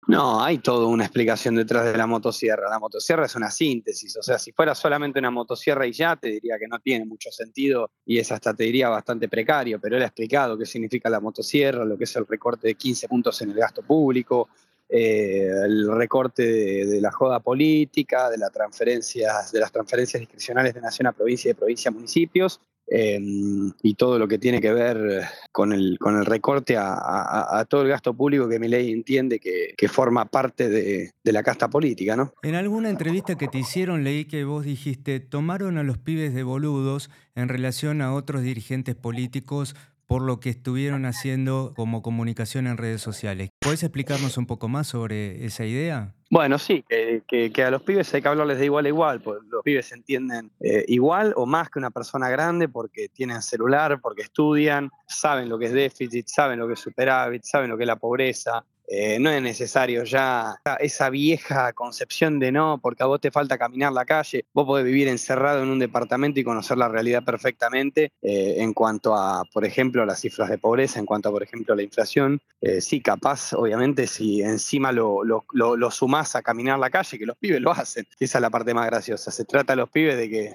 No, 0.07 0.43
hay 0.43 0.57
toda 0.57 0.87
una 0.87 1.05
explicación 1.05 1.55
detrás 1.55 1.85
de 1.85 1.99
la 1.99 2.07
motosierra. 2.07 2.71
La 2.71 2.79
motosierra 2.79 3.27
es 3.27 3.35
una 3.35 3.51
síntesis, 3.51 4.17
o 4.17 4.23
sea, 4.23 4.39
si 4.39 4.53
fuera 4.53 4.75
solamente 4.75 5.19
una 5.19 5.31
motosierra 5.31 5.87
y 5.87 5.93
ya, 5.93 6.17
te 6.17 6.29
diría 6.29 6.59
que 6.59 6.67
no 6.67 6.79
tiene 6.79 7.05
mucho 7.05 7.31
sentido 7.31 7.91
y 8.07 8.21
es 8.21 8.33
hasta, 8.33 8.55
te 8.55 8.65
diría, 8.65 8.89
bastante 8.89 9.29
precario, 9.29 9.79
pero 9.79 9.99
él 9.99 10.03
ha 10.03 10.07
explicado 10.07 10.57
qué 10.57 10.65
significa 10.65 11.11
la 11.11 11.21
motosierra, 11.21 11.85
lo 11.85 11.99
que 11.99 12.05
es 12.05 12.17
el 12.17 12.27
recorte 12.27 12.69
de 12.69 12.75
15 12.75 13.07
puntos 13.07 13.43
en 13.43 13.51
el 13.51 13.57
gasto 13.57 13.83
público, 13.83 14.49
eh, 14.89 15.49
el 15.65 15.91
recorte 15.91 16.43
de, 16.43 17.01
la 17.01 17.11
joda 17.11 17.41
política, 17.41 18.31
de, 18.31 18.39
las 18.39 18.53
transferencias, 18.53 19.51
de 19.51 19.61
las 19.61 19.73
transferencias 19.73 20.21
discrecionales 20.21 20.75
de 20.75 20.81
nación 20.81 21.07
a 21.07 21.13
provincia 21.13 21.49
y 21.49 21.53
de 21.53 21.59
provincia 21.59 21.89
a 21.89 21.93
municipios, 21.93 22.61
em, 22.87 23.73
y 23.83 23.95
todo 23.95 24.19
lo 24.19 24.29
que 24.29 24.39
tiene 24.39 24.61
que 24.61 24.73
ver 24.73 25.25
con 25.53 25.73
el, 25.73 25.99
con 25.99 26.19
el 26.19 26.27
recorte 26.27 26.77
a, 26.77 27.65
todo 27.69 27.83
el 27.83 27.89
gasto 27.89 28.13
público 28.13 28.47
que 28.47 28.59
mi 28.59 28.69
ley 28.69 28.93
entiende 28.93 29.41
que, 29.41 29.89
forma 29.89 30.27
parte 30.27 30.69
de, 30.69 31.11
de, 31.23 31.33
la 31.33 31.43
casta 31.43 31.69
política. 31.69 32.15
¿no? 32.15 32.35
En 32.43 32.55
alguna 32.55 32.91
entrevista 32.91 33.37
que 33.37 33.49
te 33.49 33.59
hicieron 33.59 34.05
leí 34.05 34.27
que 34.27 34.45
vos 34.45 34.65
dijiste, 34.65 35.19
tomaron 35.21 35.79
a 35.79 35.83
los 35.83 35.99
pibes 35.99 36.35
de 36.35 36.43
boludos 36.43 37.11
en 37.35 37.49
relación 37.49 38.03
a 38.03 38.13
otros 38.13 38.43
dirigentes 38.43 38.95
políticos 38.95 39.75
por 40.07 40.23
lo 40.23 40.41
que 40.41 40.51
estuvieron 40.51 41.07
haciendo 41.07 41.73
como 41.77 42.03
comunicación 42.03 42.67
en 42.67 42.77
redes 42.77 43.03
sociales. 43.03 43.51
¿Puedes 43.61 43.83
explicarnos 43.83 44.37
un 44.39 44.47
poco 44.47 44.69
más 44.69 44.87
sobre 44.87 45.45
esa 45.45 45.65
idea? 45.65 46.15
Bueno, 46.31 46.59
sí, 46.59 46.85
que, 46.89 47.53
a 47.63 47.71
los 47.71 47.83
pibes 47.83 48.13
hay 48.13 48.21
que 48.21 48.29
hablarles 48.29 48.59
de 48.59 48.65
igual 48.65 48.87
a 48.87 48.89
igual, 48.89 49.21
porque 49.21 49.47
los 49.49 49.63
pibes 49.63 49.93
entienden 49.93 50.51
eh, 50.61 50.85
igual 50.89 51.33
o 51.37 51.47
más 51.47 51.71
que 51.71 51.79
una 51.79 51.91
persona 51.91 52.29
grande 52.29 52.69
porque 52.69 53.09
tienen 53.09 53.41
celular, 53.41 54.01
porque 54.01 54.23
estudian, 54.23 54.91
saben 55.07 55.49
lo 55.49 55.59
que 55.59 55.67
es 55.67 55.73
déficit, 55.73 56.27
saben 56.27 56.59
lo 56.59 56.67
que 56.67 56.75
es 56.75 56.81
superávit, 56.81 57.45
saben 57.45 57.71
lo 57.71 57.77
que 57.77 57.85
es 57.85 57.87
la 57.87 57.97
pobreza, 57.97 58.65
eh, 58.87 59.19
no 59.19 59.31
es 59.31 59.41
necesario 59.41 60.05
ya 60.05 60.61
esa 60.81 61.11
vieja 61.11 61.73
concepción 61.73 62.39
de 62.39 62.53
no, 62.53 62.79
porque 62.83 63.03
a 63.03 63.07
vos 63.07 63.21
te 63.21 63.31
falta 63.31 63.57
caminar 63.57 63.93
la 63.93 64.05
calle, 64.05 64.45
vos 64.53 64.67
podés 64.67 64.85
vivir 64.85 65.09
encerrado 65.09 65.63
en 65.63 65.69
un 65.69 65.79
departamento 65.79 66.41
y 66.41 66.45
conocer 66.45 66.77
la 66.77 66.89
realidad 66.89 67.25
perfectamente 67.25 68.13
eh, 68.23 68.57
en 68.59 68.75
cuanto 68.75 69.15
a, 69.15 69.45
por 69.53 69.65
ejemplo, 69.65 70.05
las 70.05 70.21
cifras 70.21 70.51
de 70.51 70.59
pobreza, 70.59 70.99
en 70.99 71.07
cuanto 71.07 71.29
a, 71.29 71.33
por 71.33 71.43
ejemplo, 71.43 71.75
la 71.75 71.83
inflación. 71.83 72.41
Eh, 72.61 72.81
sí, 72.81 73.01
capaz, 73.01 73.53
obviamente, 73.55 74.07
si 74.07 74.43
encima 74.43 74.93
lo, 74.93 75.25
lo, 75.25 75.45
lo, 75.53 75.91
sumás 75.91 76.35
a 76.37 76.43
caminar 76.43 76.79
la 76.79 76.91
calle, 76.91 77.19
que 77.19 77.27
los 77.27 77.37
pibes 77.37 77.61
lo 77.61 77.73
hacen, 77.73 78.07
esa 78.19 78.39
es 78.39 78.43
la 78.43 78.51
parte 78.51 78.75
más 78.75 78.87
graciosa. 78.87 79.31
Se 79.31 79.45
trata 79.45 79.75
a 79.75 79.77
los 79.77 79.91
pibes 79.91 80.17
de 80.17 80.31
que 80.31 80.55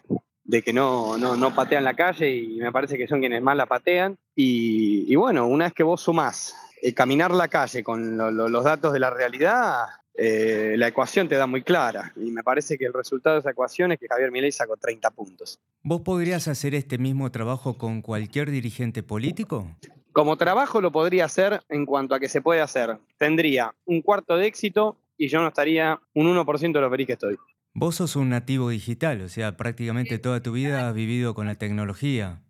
de 0.50 0.64
que 0.64 0.74
no, 0.74 1.16
no, 1.16 1.38
no, 1.38 1.54
patean 1.54 1.84
la 1.84 1.94
calle 1.94 2.36
y 2.36 2.58
me 2.58 2.72
parece 2.72 2.98
que 2.98 3.08
son 3.08 3.20
quienes 3.20 3.40
más 3.40 3.56
la 3.56 3.68
patean. 3.68 4.18
Y, 4.36 5.06
y 5.08 5.16
bueno, 5.16 5.46
una 5.46 5.66
vez 5.66 5.74
que 5.76 5.84
vos 5.84 6.02
sumás 6.02 6.56
eh, 6.82 6.92
caminar 6.92 7.30
la 7.30 7.48
calle 7.48 7.84
con 7.84 8.18
los 8.18 8.64
datos 8.64 8.92
de 8.92 9.00
la 9.00 9.12
realidad, 9.12 9.86
eh, 10.16 10.74
la 10.76 10.88
ecuación 10.88 11.30
te 11.30 11.36
da 11.36 11.46
muy 11.46 11.62
clara. 11.62 12.14
Y 12.16 12.32
me 12.32 12.42
parece 12.42 12.80
que 12.80 12.86
el 12.86 12.94
resultado 12.94 13.36
de 13.36 13.42
esa 13.42 13.52
ecuación 13.52 13.92
es 13.92 14.00
que 14.00 14.08
Javier 14.08 14.32
Milei 14.32 14.52
sacó 14.52 14.76
30 14.76 15.12
puntos. 15.12 15.60
¿Vos 15.84 16.02
podrías 16.02 16.48
hacer 16.48 16.74
este 16.74 16.98
mismo 16.98 17.30
trabajo 17.30 17.78
con 17.78 18.02
cualquier 18.02 18.50
dirigente 18.50 19.04
político? 19.04 19.68
Como 20.14 20.36
trabajo 20.36 20.82
lo 20.82 20.92
podría 20.92 21.26
hacer 21.26 21.62
en 21.70 21.86
cuanto 21.86 22.16
a 22.16 22.20
que 22.20 22.28
se 22.28 22.42
puede 22.42 22.62
hacer. 22.62 22.98
Tendría 23.20 23.76
un 23.86 24.02
cuarto 24.02 24.36
de 24.36 24.48
éxito 24.48 24.98
y 25.16 25.28
yo 25.28 25.42
no 25.42 25.50
estaría 25.50 26.00
un 26.16 26.26
1% 26.26 26.74
de 26.74 26.82
lo 26.82 26.90
feliz 26.90 27.06
que 27.06 27.14
estoy. 27.14 27.38
Vos 27.80 27.96
sos 27.96 28.18
un 28.18 28.30
nativo 28.30 28.70
digital, 28.70 29.22
o 29.22 29.30
sea, 29.30 29.56
prácticamente 29.56 30.20
toda 30.20 30.42
tu 30.42 30.52
vida 30.52 30.90
has 30.90 30.94
vivido 30.94 31.34
con 31.34 31.48
la 31.48 31.56
tecnología. 31.56 32.42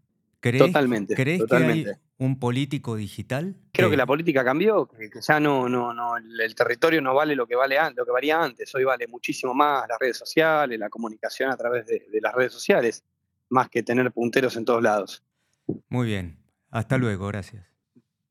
totalmente. 0.41 1.13
¿Crees 1.15 1.39
totalmente. 1.39 1.91
que 1.91 1.99
un 2.17 2.39
político 2.39 2.95
digital? 2.95 3.55
Creo 3.71 3.91
que 3.91 3.97
la 3.97 4.07
política 4.07 4.43
cambió, 4.43 4.87
que 4.87 5.09
ya 5.21 5.39
no, 5.39 5.69
no, 5.69 5.93
no, 5.93 6.17
el 6.17 6.55
territorio 6.55 6.99
no 6.99 7.13
vale 7.13 7.35
lo 7.35 7.45
que 7.45 7.55
vale 7.55 7.77
lo 7.95 8.05
que 8.05 8.11
valía 8.11 8.41
antes. 8.41 8.73
Hoy 8.73 8.83
vale 8.83 9.07
muchísimo 9.07 9.53
más 9.53 9.87
las 9.87 9.99
redes 9.99 10.17
sociales, 10.17 10.79
la 10.79 10.89
comunicación 10.89 11.51
a 11.51 11.57
través 11.57 11.85
de, 11.85 12.07
las 12.21 12.33
redes 12.33 12.51
sociales, 12.51 13.03
más 13.49 13.69
que 13.69 13.83
tener 13.83 14.11
punteros 14.11 14.57
en 14.57 14.65
todos 14.65 14.81
lados. 14.81 15.23
Muy 15.89 16.07
bien. 16.07 16.39
Hasta 16.71 16.97
luego, 16.97 17.27
gracias. 17.27 17.67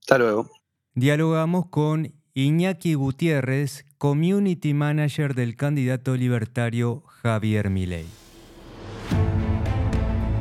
Hasta 0.01 0.19
luego. 0.19 0.51
Dialogamos 0.95 1.67
con 1.71 2.13
Iñaki 2.35 2.95
Gutiérrez, 2.95 3.87
Community 3.99 4.75
Manager 4.75 5.35
del 5.35 5.57
candidato 5.57 6.15
libertario 6.15 7.03
Javier 7.21 7.69
Milei. 7.69 8.07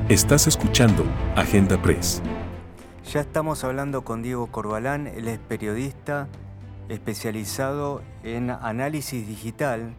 Estás 0.09 0.45
escuchando 0.45 1.03
Agenda 1.35 1.81
Press. 1.81 2.21
Ya 3.11 3.21
estamos 3.21 3.63
hablando 3.63 4.03
con 4.03 4.21
Diego 4.21 4.51
Corbalán, 4.51 5.07
él 5.07 5.27
es 5.27 5.39
periodista 5.39 6.29
especializado 6.87 8.03
en 8.23 8.51
análisis 8.51 9.27
digital 9.27 9.95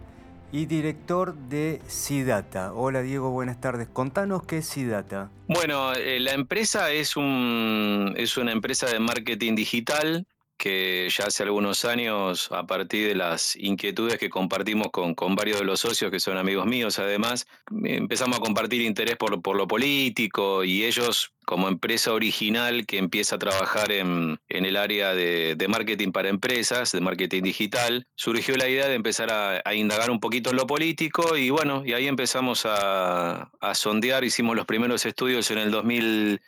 y 0.53 0.67
director 0.67 1.35
de 1.35 1.83
SIDATA. 1.89 2.73
Hola 2.75 3.03
Diego, 3.03 3.31
buenas 3.31 3.61
tardes. 3.61 3.89
Contanos 3.89 4.45
qué 4.45 4.59
es 4.59 4.67
SIDATA. 4.67 5.33
Bueno, 5.49 5.95
eh, 5.95 6.21
la 6.21 6.33
empresa 6.33 6.93
es, 6.93 7.17
un, 7.17 8.15
es 8.17 8.37
una 8.37 8.53
empresa 8.53 8.87
de 8.87 9.01
marketing 9.01 9.57
digital 9.57 10.27
que 10.59 11.09
ya 11.11 11.25
hace 11.25 11.45
algunos 11.45 11.85
años, 11.85 12.51
a 12.51 12.67
partir 12.67 13.09
de 13.09 13.15
las 13.15 13.57
inquietudes 13.57 14.19
que 14.19 14.29
compartimos 14.29 14.89
con, 14.91 15.15
con, 15.15 15.37
varios 15.37 15.61
de 15.61 15.65
los 15.65 15.81
socios, 15.81 16.11
que 16.11 16.21
son 16.21 16.37
amigos 16.37 16.67
míos 16.67 16.99
además, 16.99 17.47
empezamos 17.85 18.39
a 18.39 18.41
compartir 18.41 18.83
interés 18.83 19.17
por, 19.17 19.41
por 19.41 19.57
lo 19.57 19.69
político 19.69 20.65
y 20.65 20.85
ellos 20.85 21.33
como 21.47 21.69
empresa 21.69 22.13
original 22.13 22.85
que 22.85 22.99
empieza 22.99 23.37
a 23.37 23.39
trabajar 23.39 23.93
en, 23.93 24.39
en 24.49 24.67
el 24.67 24.77
área 24.77 25.15
de, 25.15 25.67
marketing 25.69 26.11
para 26.11 26.29
empresas, 26.29 26.93
de 26.93 27.01
marketing 27.01 27.43
digital, 27.43 28.07
surgió 28.17 28.57
la 28.57 28.69
idea 28.69 28.89
de 28.89 28.95
empezar 28.95 29.31
a, 29.33 29.63
a, 29.65 29.75
indagar 29.75 30.11
un 30.11 30.21
poquito 30.21 30.51
en 30.51 30.57
lo 30.57 30.67
político 30.67 31.37
y 31.37 31.51
bueno, 31.51 31.85
y 31.87 31.93
ahí 31.93 32.09
empezamos 32.09 32.67
a, 32.67 33.51
a 33.61 33.75
sondear, 33.75 34.25
hicimos 34.25 34.57
los 34.57 34.67
primeros 34.67 35.07
estudios 35.07 35.51
en 35.51 35.59
el 35.59 35.71
2000 35.71 36.41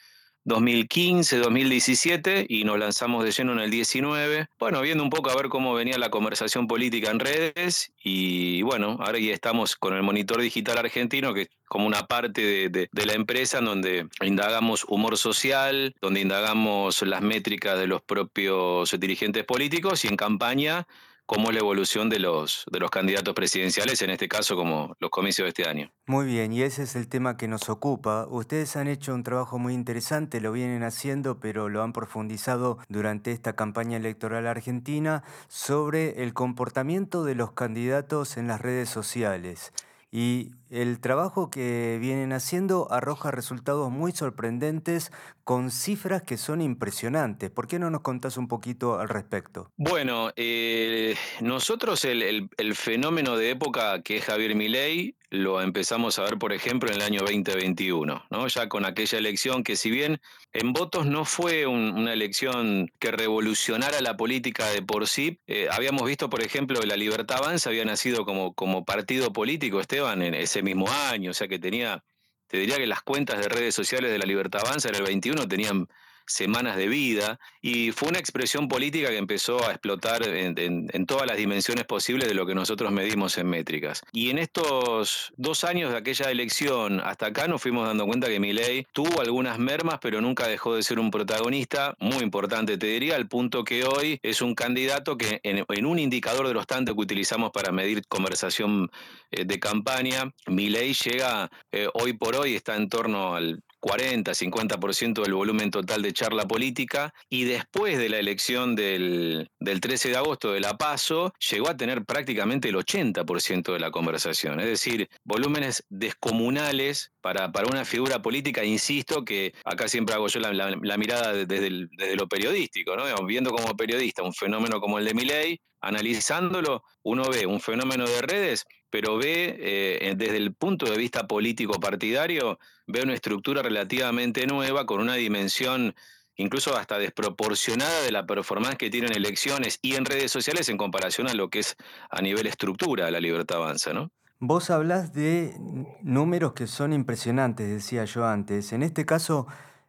2015, 0.44 1.38
2017 1.38 2.46
y 2.48 2.64
nos 2.64 2.78
lanzamos 2.78 3.24
de 3.24 3.32
lleno 3.32 3.52
en 3.52 3.60
el 3.60 3.70
19. 3.70 4.48
Bueno, 4.58 4.80
viendo 4.80 5.04
un 5.04 5.10
poco 5.10 5.30
a 5.30 5.36
ver 5.36 5.48
cómo 5.48 5.74
venía 5.74 5.98
la 5.98 6.10
conversación 6.10 6.66
política 6.66 7.10
en 7.10 7.20
redes 7.20 7.92
y 8.02 8.62
bueno, 8.62 8.96
ahora 9.00 9.18
ya 9.18 9.32
estamos 9.32 9.76
con 9.76 9.94
el 9.94 10.02
monitor 10.02 10.40
digital 10.40 10.78
argentino 10.78 11.34
que 11.34 11.42
es 11.42 11.48
como 11.68 11.86
una 11.86 12.06
parte 12.06 12.68
de, 12.68 12.88
la 12.92 13.12
empresa 13.12 13.58
en 13.58 13.64
donde 13.66 14.08
indagamos 14.22 14.84
humor 14.88 15.16
social, 15.16 15.94
donde 16.00 16.20
indagamos 16.20 17.02
las 17.02 17.22
métricas 17.22 17.78
de 17.78 17.86
los 17.86 18.02
propios 18.02 18.98
dirigentes 18.98 19.44
políticos 19.44 20.04
y 20.04 20.08
en 20.08 20.16
campaña 20.16 20.86
cómo 21.30 21.50
es 21.50 21.54
la 21.54 21.60
evolución 21.60 22.10
de 22.10 22.18
los, 22.18 22.64
de 22.72 22.80
los 22.80 22.90
candidatos 22.90 23.34
presidenciales, 23.34 24.02
en 24.02 24.10
este 24.10 24.26
caso 24.26 24.56
como 24.56 24.96
los 24.98 25.10
comicios 25.10 25.44
de 25.44 25.50
este 25.50 25.68
año. 25.68 25.92
Muy 26.06 26.26
bien, 26.26 26.52
y 26.52 26.62
ese 26.62 26.82
es 26.82 26.96
el 26.96 27.06
tema 27.06 27.36
que 27.36 27.46
nos 27.46 27.68
ocupa. 27.68 28.26
Ustedes 28.28 28.74
han 28.74 28.88
hecho 28.88 29.14
un 29.14 29.22
trabajo 29.22 29.56
muy 29.56 29.74
interesante, 29.74 30.40
lo 30.40 30.50
vienen 30.50 30.82
haciendo, 30.82 31.38
pero 31.38 31.68
lo 31.68 31.84
han 31.84 31.92
profundizado 31.92 32.78
durante 32.88 33.30
esta 33.30 33.52
campaña 33.52 33.96
electoral 33.96 34.48
argentina 34.48 35.22
sobre 35.46 36.24
el 36.24 36.34
comportamiento 36.34 37.22
de 37.22 37.36
los 37.36 37.52
candidatos 37.52 38.36
en 38.36 38.48
las 38.48 38.60
redes 38.60 38.88
sociales. 38.88 39.72
Y 40.12 40.50
el 40.70 41.00
trabajo 41.00 41.50
que 41.50 41.98
vienen 42.00 42.32
haciendo 42.32 42.90
arroja 42.90 43.30
resultados 43.30 43.90
muy 43.90 44.12
sorprendentes 44.12 45.12
con 45.44 45.70
cifras 45.70 46.22
que 46.22 46.36
son 46.36 46.60
impresionantes. 46.60 47.50
¿Por 47.50 47.68
qué 47.68 47.78
no 47.78 47.90
nos 47.90 48.00
contás 48.00 48.36
un 48.36 48.48
poquito 48.48 48.98
al 48.98 49.08
respecto? 49.08 49.70
Bueno, 49.76 50.32
eh, 50.36 51.14
nosotros 51.40 52.04
el, 52.04 52.48
fenómeno 52.74 53.36
de 53.36 53.50
época 53.50 54.02
que 54.02 54.16
es 54.16 54.24
Javier 54.24 54.54
Milei 54.56 55.16
lo 55.30 55.62
empezamos 55.62 56.18
a 56.18 56.24
ver, 56.24 56.38
por 56.38 56.52
ejemplo, 56.52 56.90
en 56.90 56.96
el 56.96 57.02
año 57.02 57.20
2021, 57.20 58.26
¿no? 58.30 58.48
ya 58.48 58.68
con 58.68 58.84
aquella 58.84 59.16
elección 59.16 59.62
que 59.62 59.76
si 59.76 59.88
bien 59.88 60.20
en 60.52 60.72
votos 60.72 61.06
no 61.06 61.24
fue 61.24 61.66
una 61.66 62.12
elección 62.12 62.90
que 62.98 63.12
revolucionara 63.12 64.00
la 64.00 64.16
política 64.16 64.66
de 64.70 64.82
por 64.82 65.06
sí, 65.06 65.40
eh, 65.46 65.68
habíamos 65.70 66.04
visto, 66.04 66.28
por 66.28 66.42
ejemplo, 66.42 66.80
la 66.82 66.96
Libertad 66.96 67.38
Avanza 67.38 67.70
había 67.70 67.84
nacido 67.84 68.24
como, 68.24 68.54
como 68.54 68.84
partido 68.84 69.32
político, 69.32 69.80
Esteban, 69.80 70.20
en 70.22 70.34
ese 70.34 70.62
mismo 70.62 70.90
año, 70.90 71.30
o 71.30 71.34
sea 71.34 71.46
que 71.46 71.60
tenía, 71.60 72.02
te 72.48 72.58
diría 72.58 72.76
que 72.76 72.88
las 72.88 73.02
cuentas 73.02 73.38
de 73.38 73.48
redes 73.48 73.74
sociales 73.74 74.10
de 74.10 74.18
la 74.18 74.26
Libertad 74.26 74.62
Avanza 74.66 74.88
en 74.88 74.96
el 74.96 75.02
21 75.04 75.46
tenían 75.46 75.86
semanas 76.30 76.76
de 76.76 76.88
vida, 76.88 77.38
y 77.60 77.92
fue 77.92 78.08
una 78.08 78.18
expresión 78.18 78.68
política 78.68 79.08
que 79.08 79.16
empezó 79.16 79.66
a 79.66 79.72
explotar 79.72 80.26
en, 80.26 81.06
todas 81.06 81.26
las 81.26 81.36
dimensiones 81.36 81.84
posibles 81.84 82.28
de 82.28 82.34
lo 82.34 82.46
que 82.46 82.54
nosotros 82.54 82.92
medimos 82.92 83.36
en 83.38 83.48
métricas. 83.48 84.02
Y 84.12 84.30
en 84.30 84.38
estos 84.38 85.32
dos 85.36 85.64
años 85.64 85.90
de 85.90 85.98
aquella 85.98 86.30
elección 86.30 87.00
hasta 87.00 87.26
acá 87.26 87.48
nos 87.48 87.60
fuimos 87.60 87.86
dando 87.86 88.06
cuenta 88.06 88.28
que 88.28 88.38
Milei 88.38 88.86
tuvo 88.92 89.20
algunas 89.20 89.58
mermas, 89.58 89.98
pero 90.00 90.20
nunca 90.20 90.46
dejó 90.46 90.76
de 90.76 90.82
ser 90.82 90.98
un 90.98 91.10
protagonista 91.10 91.96
muy 91.98 92.22
importante, 92.22 92.78
te 92.78 92.86
diría, 92.86 93.16
al 93.16 93.28
punto 93.28 93.64
que 93.64 93.84
hoy 93.84 94.20
es 94.22 94.40
un 94.40 94.54
candidato 94.54 95.16
que 95.16 95.40
en, 95.42 95.86
un 95.86 95.98
indicador 95.98 96.46
de 96.46 96.54
los 96.54 96.66
tantos 96.66 96.94
que 96.94 97.00
utilizamos 97.00 97.50
para 97.50 97.72
medir 97.72 98.06
conversación 98.06 98.90
eh, 99.30 99.44
de 99.44 99.58
campaña, 99.58 100.32
Milei 100.46 100.94
llega 100.94 101.50
eh, 101.72 101.88
hoy 101.94 102.12
por 102.12 102.36
hoy, 102.36 102.54
está 102.54 102.76
en 102.76 102.88
torno 102.88 103.34
al 103.34 103.62
40, 103.80 104.32
50% 104.32 105.22
del 105.22 105.34
volumen 105.34 105.70
total 105.70 106.02
de 106.02 106.12
charla 106.12 106.46
política 106.46 107.12
y 107.28 107.44
después 107.44 107.98
de 107.98 108.08
la 108.08 108.18
elección 108.18 108.76
del, 108.76 109.48
13 109.58 110.10
de 110.10 110.16
agosto 110.16 110.52
de 110.52 110.60
La 110.60 110.76
Paso 110.76 111.32
llegó 111.50 111.68
a 111.68 111.76
tener 111.76 112.04
prácticamente 112.04 112.68
el 112.68 112.76
80% 112.76 113.72
de 113.72 113.80
la 113.80 113.90
conversación, 113.90 114.60
es 114.60 114.66
decir, 114.66 115.08
volúmenes 115.24 115.84
descomunales 115.88 117.12
para, 117.20 117.50
para 117.52 117.68
una 117.68 117.84
figura 117.84 118.22
política, 118.22 118.64
insisto 118.64 119.24
que 119.24 119.54
acá 119.64 119.88
siempre 119.88 120.14
hago 120.14 120.28
yo 120.28 120.40
la, 120.40 120.96
mirada 120.96 121.32
desde, 121.32 121.88
desde, 121.90 122.16
lo 122.16 122.28
periodístico, 122.28 122.96
¿no? 122.96 123.04
viendo 123.26 123.50
como 123.50 123.76
periodista 123.76 124.22
un 124.22 124.34
fenómeno 124.34 124.80
como 124.80 124.98
el 124.98 125.06
de 125.06 125.14
Miley, 125.14 125.60
analizándolo, 125.80 126.82
uno 127.02 127.24
ve 127.30 127.46
un 127.46 127.60
fenómeno 127.60 128.06
de 128.06 128.22
redes, 128.22 128.66
pero 128.90 129.16
ve 129.16 129.56
eh, 129.58 130.14
desde 130.16 130.36
el 130.36 130.54
punto 130.54 130.86
de 130.86 130.98
vista 130.98 131.26
político 131.26 131.80
partidario, 131.80 132.58
ve 132.86 133.02
una 133.02 133.14
estructura 133.14 133.62
relativamente 133.62 134.46
nueva 134.46 134.84
con 134.86 135.00
una 135.00 135.14
dimensión 135.14 135.94
incluso 136.36 136.76
hasta 136.76 136.98
desproporcionada 136.98 138.02
de 138.02 138.12
la 138.12 138.26
performance 138.26 138.76
que 138.76 138.90
tienen 138.90 139.12
elecciones 139.12 139.78
y 139.82 139.94
en 139.94 140.04
redes 140.04 140.30
sociales 140.32 140.68
en 140.68 140.78
comparación 140.78 141.28
a 141.28 141.34
lo 141.34 141.50
que 141.50 141.60
es 141.60 141.76
a 142.10 142.22
nivel 142.22 142.46
estructura 142.46 143.10
la 143.10 143.20
libertad 143.20 143.58
avanza, 143.58 143.92
¿no? 143.92 144.10
Vos 144.38 144.70
hablas 144.70 145.12
de 145.12 145.54
números 146.02 146.54
que 146.54 146.66
son 146.66 146.94
impresionantes, 146.94 147.68
decía 147.68 148.06
yo 148.06 148.26
antes. 148.26 148.72
En 148.72 148.82
este 148.82 149.04
caso 149.04 149.46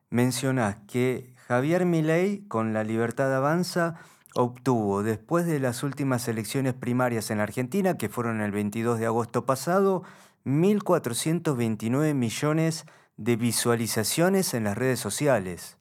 mencionás 0.09 0.75
que 0.89 1.33
Javier 1.47 1.85
Milei 1.85 2.45
con 2.49 2.73
la 2.73 2.83
libertad 2.83 3.33
avanza 3.33 3.95
obtuvo 4.35 5.03
después 5.03 5.45
de 5.45 5.59
las 5.59 5.83
últimas 5.83 6.27
elecciones 6.27 6.73
primarias 6.73 7.31
en 7.31 7.39
Argentina, 7.39 7.97
que 7.97 8.09
fueron 8.09 8.41
el 8.41 8.51
22 8.51 8.99
de 8.99 9.05
agosto 9.05 9.45
pasado, 9.45 10.03
1.429 10.45 12.13
millones 12.13 12.85
de 13.17 13.35
visualizaciones 13.35 14.53
en 14.53 14.63
las 14.63 14.77
redes 14.77 14.99
sociales. 14.99 15.77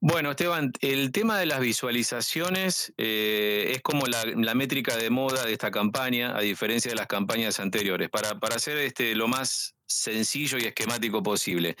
Bueno, 0.00 0.30
Esteban, 0.30 0.72
el 0.80 1.10
tema 1.10 1.40
de 1.40 1.46
las 1.46 1.58
visualizaciones 1.58 2.92
eh, 2.98 3.72
es 3.74 3.82
como 3.82 4.06
la, 4.06 4.54
métrica 4.54 4.96
de 4.96 5.10
moda 5.10 5.44
de 5.44 5.52
esta 5.52 5.72
campaña, 5.72 6.36
a 6.36 6.40
diferencia 6.40 6.92
de 6.92 6.96
las 6.96 7.08
campañas 7.08 7.58
anteriores, 7.58 8.08
para, 8.08 8.38
para 8.38 8.54
hacer 8.54 8.78
este, 8.78 9.16
lo 9.16 9.26
más 9.26 9.74
sencillo 9.86 10.56
y 10.58 10.66
esquemático 10.66 11.20
posible. 11.20 11.74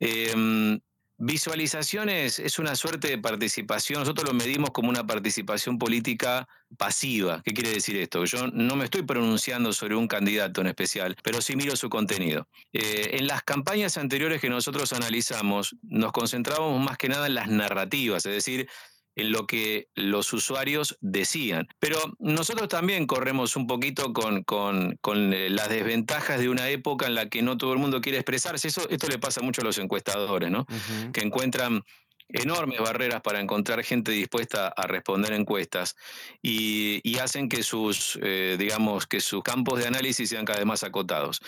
Em, 0.00 0.80
Visualizaciones 1.24 2.40
es 2.40 2.58
una 2.58 2.74
suerte 2.74 3.06
de 3.06 3.16
participación, 3.16 4.00
nosotros 4.00 4.26
lo 4.26 4.34
medimos 4.34 4.72
como 4.72 4.88
una 4.88 5.06
participación 5.06 5.78
política 5.78 6.48
pasiva. 6.76 7.40
¿Qué 7.44 7.54
quiere 7.54 7.70
decir 7.70 7.96
esto? 7.98 8.24
Yo 8.24 8.48
no 8.48 8.74
me 8.74 8.86
estoy 8.86 9.02
pronunciando 9.02 9.72
sobre 9.72 9.94
un 9.94 10.08
candidato 10.08 10.62
en 10.62 10.66
especial, 10.66 11.16
pero 11.22 11.40
sí 11.40 11.54
miro 11.54 11.76
su 11.76 11.88
contenido. 11.88 12.48
Eh, 12.72 13.18
en 13.18 13.28
las 13.28 13.44
campañas 13.44 13.98
anteriores 13.98 14.40
que 14.40 14.50
nosotros 14.50 14.92
analizamos, 14.92 15.76
nos 15.84 16.10
concentrábamos 16.10 16.84
más 16.84 16.98
que 16.98 17.08
nada 17.08 17.28
en 17.28 17.36
las 17.36 17.46
narrativas, 17.46 18.26
es 18.26 18.32
decir, 18.32 18.68
en 19.16 19.32
lo 19.32 19.46
que 19.46 19.88
los 19.94 20.32
usuarios 20.32 20.96
decían. 21.00 21.68
Pero 21.78 21.98
nosotros 22.18 22.68
también 22.68 23.06
corremos 23.06 23.56
un 23.56 23.66
poquito 23.66 24.12
con, 24.12 24.44
eh, 24.44 25.48
las 25.50 25.68
desventajas 25.68 26.40
de 26.40 26.48
una 26.48 26.68
época 26.68 27.06
en 27.06 27.14
la 27.14 27.28
que 27.28 27.42
no 27.42 27.56
todo 27.56 27.72
el 27.72 27.78
mundo 27.78 28.00
quiere 28.00 28.18
expresarse. 28.18 28.68
Eso, 28.68 28.88
esto 28.88 29.08
le 29.08 29.18
pasa 29.18 29.40
mucho 29.40 29.62
a 29.62 29.64
los 29.64 29.78
encuestadores, 29.78 30.50
¿no? 30.50 30.66
Que 31.12 31.20
encuentran 31.20 31.84
enormes 32.32 32.80
barreras 32.80 33.20
para 33.20 33.40
encontrar 33.40 33.84
gente 33.84 34.10
dispuesta 34.12 34.68
a 34.68 34.86
responder 34.86 35.32
encuestas 35.32 35.96
y, 36.40 37.00
hacen 37.18 37.48
que 37.48 37.62
sus, 37.62 38.18
eh, 38.20 38.56
digamos, 38.58 39.06
que 39.06 39.20
sus 39.20 39.44
campos 39.44 39.78
de 39.78 39.86
análisis 39.86 40.28
sean 40.28 40.44
cada 40.44 40.58
vez 40.58 40.66
más 40.66 40.82
acotados. 40.82 41.40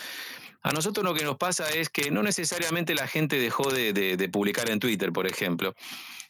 A 0.61 0.71
nosotros 0.71 1.05
lo 1.05 1.13
que 1.13 1.23
nos 1.23 1.37
pasa 1.37 1.69
es 1.69 1.89
que 1.89 2.11
no 2.11 2.23
necesariamente 2.23 2.95
la 2.95 3.07
gente 3.07 3.37
dejó 3.37 3.71
de, 3.71 4.29
publicar 4.31 4.69
en 4.69 4.79
Twitter, 4.79 5.11
por 5.11 5.27
ejemplo, 5.27 5.75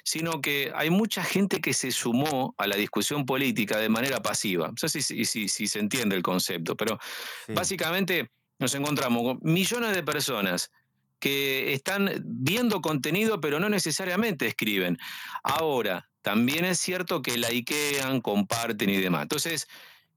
sino 0.06 0.40
que 0.40 0.72
hay 0.76 0.92
mucha 0.92 1.24
gente 1.24 1.60
que 1.60 1.74
se 1.74 1.92
sumó 1.92 2.54
a 2.60 2.68
la 2.68 2.76
discusión 2.76 3.26
política 3.26 3.80
de 3.80 3.90
manera 3.90 4.22
pasiva. 4.22 4.68
No 4.68 4.88
sé 4.88 5.02
si, 5.02 5.48
se 5.48 5.80
entiende 5.80 6.16
el 6.16 6.22
concepto, 6.22 6.78
pero 6.78 7.00
básicamente 7.48 8.30
nos 8.60 8.76
encontramos 8.76 9.24
con 9.24 9.40
millones 9.42 9.96
de 9.96 10.04
personas 10.04 10.72
que 11.20 11.74
están 11.74 12.12
viendo 12.24 12.82
contenido, 12.82 13.42
pero 13.42 13.60
no 13.60 13.68
necesariamente 13.68 14.46
escriben. 14.46 15.00
Ahora, 15.44 16.08
también 16.22 16.66
es 16.66 16.80
cierto 16.80 17.24
que 17.24 17.38
likean, 17.38 18.22
comparten 18.22 18.92
y 18.92 18.98
demás. 18.98 19.24
Entonces, 19.24 19.68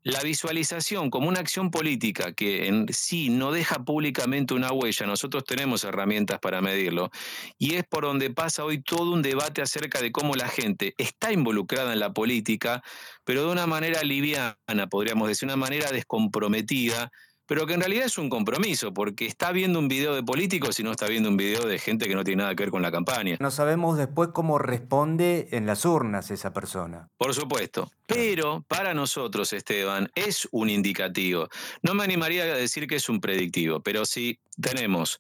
la 0.09 0.23
visualización 0.23 1.11
como 1.11 1.29
una 1.29 1.41
acción 1.41 1.71
política 1.71 2.33
que 2.33 2.67
en 2.67 2.87
sí 2.91 3.29
no 3.29 3.53
deja 3.53 3.85
públicamente 3.85 4.55
una 4.55 4.73
huella, 4.73 5.07
nosotros 5.07 5.45
tenemos 5.45 5.85
herramientas 5.85 6.39
para 6.39 6.63
medirlo, 6.63 7.11
y 7.59 7.75
es 7.75 7.85
por 7.85 8.05
donde 8.05 8.31
pasa 8.31 8.65
hoy 8.65 8.83
todo 8.83 9.13
un 9.13 9.21
debate 9.21 9.61
acerca 9.61 10.01
de 10.01 10.11
cómo 10.11 10.35
la 10.35 10.49
gente 10.49 10.95
está 10.97 11.31
involucrada 11.31 11.93
en 11.93 12.01
la 12.01 12.15
política, 12.15 12.83
pero 13.25 13.45
de 13.45 13.53
una 13.53 13.67
manera 13.67 14.03
liviana, 14.03 14.57
podríamos 14.89 15.29
decir, 15.29 15.47
una 15.47 15.57
manera 15.57 15.93
descomprometida, 15.93 17.13
pero 17.49 17.67
que 17.67 17.73
en 17.73 17.81
realidad 17.81 18.05
es 18.05 18.19
un 18.19 18.29
compromiso, 18.29 18.93
porque 18.93 19.25
está 19.25 19.53
viendo 19.53 19.79
un 19.79 19.89
video 19.89 20.15
de 20.15 20.23
políticos 20.23 20.79
y 20.79 20.83
no 20.83 20.91
está 20.91 21.09
viendo 21.09 21.31
un 21.31 21.39
video 21.39 21.67
de 21.67 21.79
gente 21.79 22.07
que 22.07 22.15
no 22.15 22.23
tiene 22.23 22.43
nada 22.43 22.55
que 22.55 22.65
ver 22.65 22.71
con 22.71 22.83
la 22.83 22.93
campaña. 22.93 23.39
No 23.41 23.51
sabemos 23.51 23.97
después 23.97 24.29
cómo 24.35 24.59
responde 24.59 25.49
en 25.53 25.65
las 25.65 25.87
urnas 25.87 26.31
esa 26.31 26.53
persona. 26.53 27.09
Por 27.17 27.35
supuesto, 27.35 27.91
pero 28.07 28.63
para 28.69 28.93
nosotros, 28.93 29.55
Esteban, 29.55 30.11
es 30.15 30.47
un 30.51 30.69
indicativo. 30.69 31.49
No 31.81 31.95
me 31.95 32.05
animaría 32.05 32.43
a 32.43 32.57
decir 32.59 32.87
que 32.87 32.97
es 32.97 33.09
un 33.09 33.19
predictivo, 33.19 33.81
pero 33.81 34.05
si 34.05 34.39
tenemos 34.61 35.19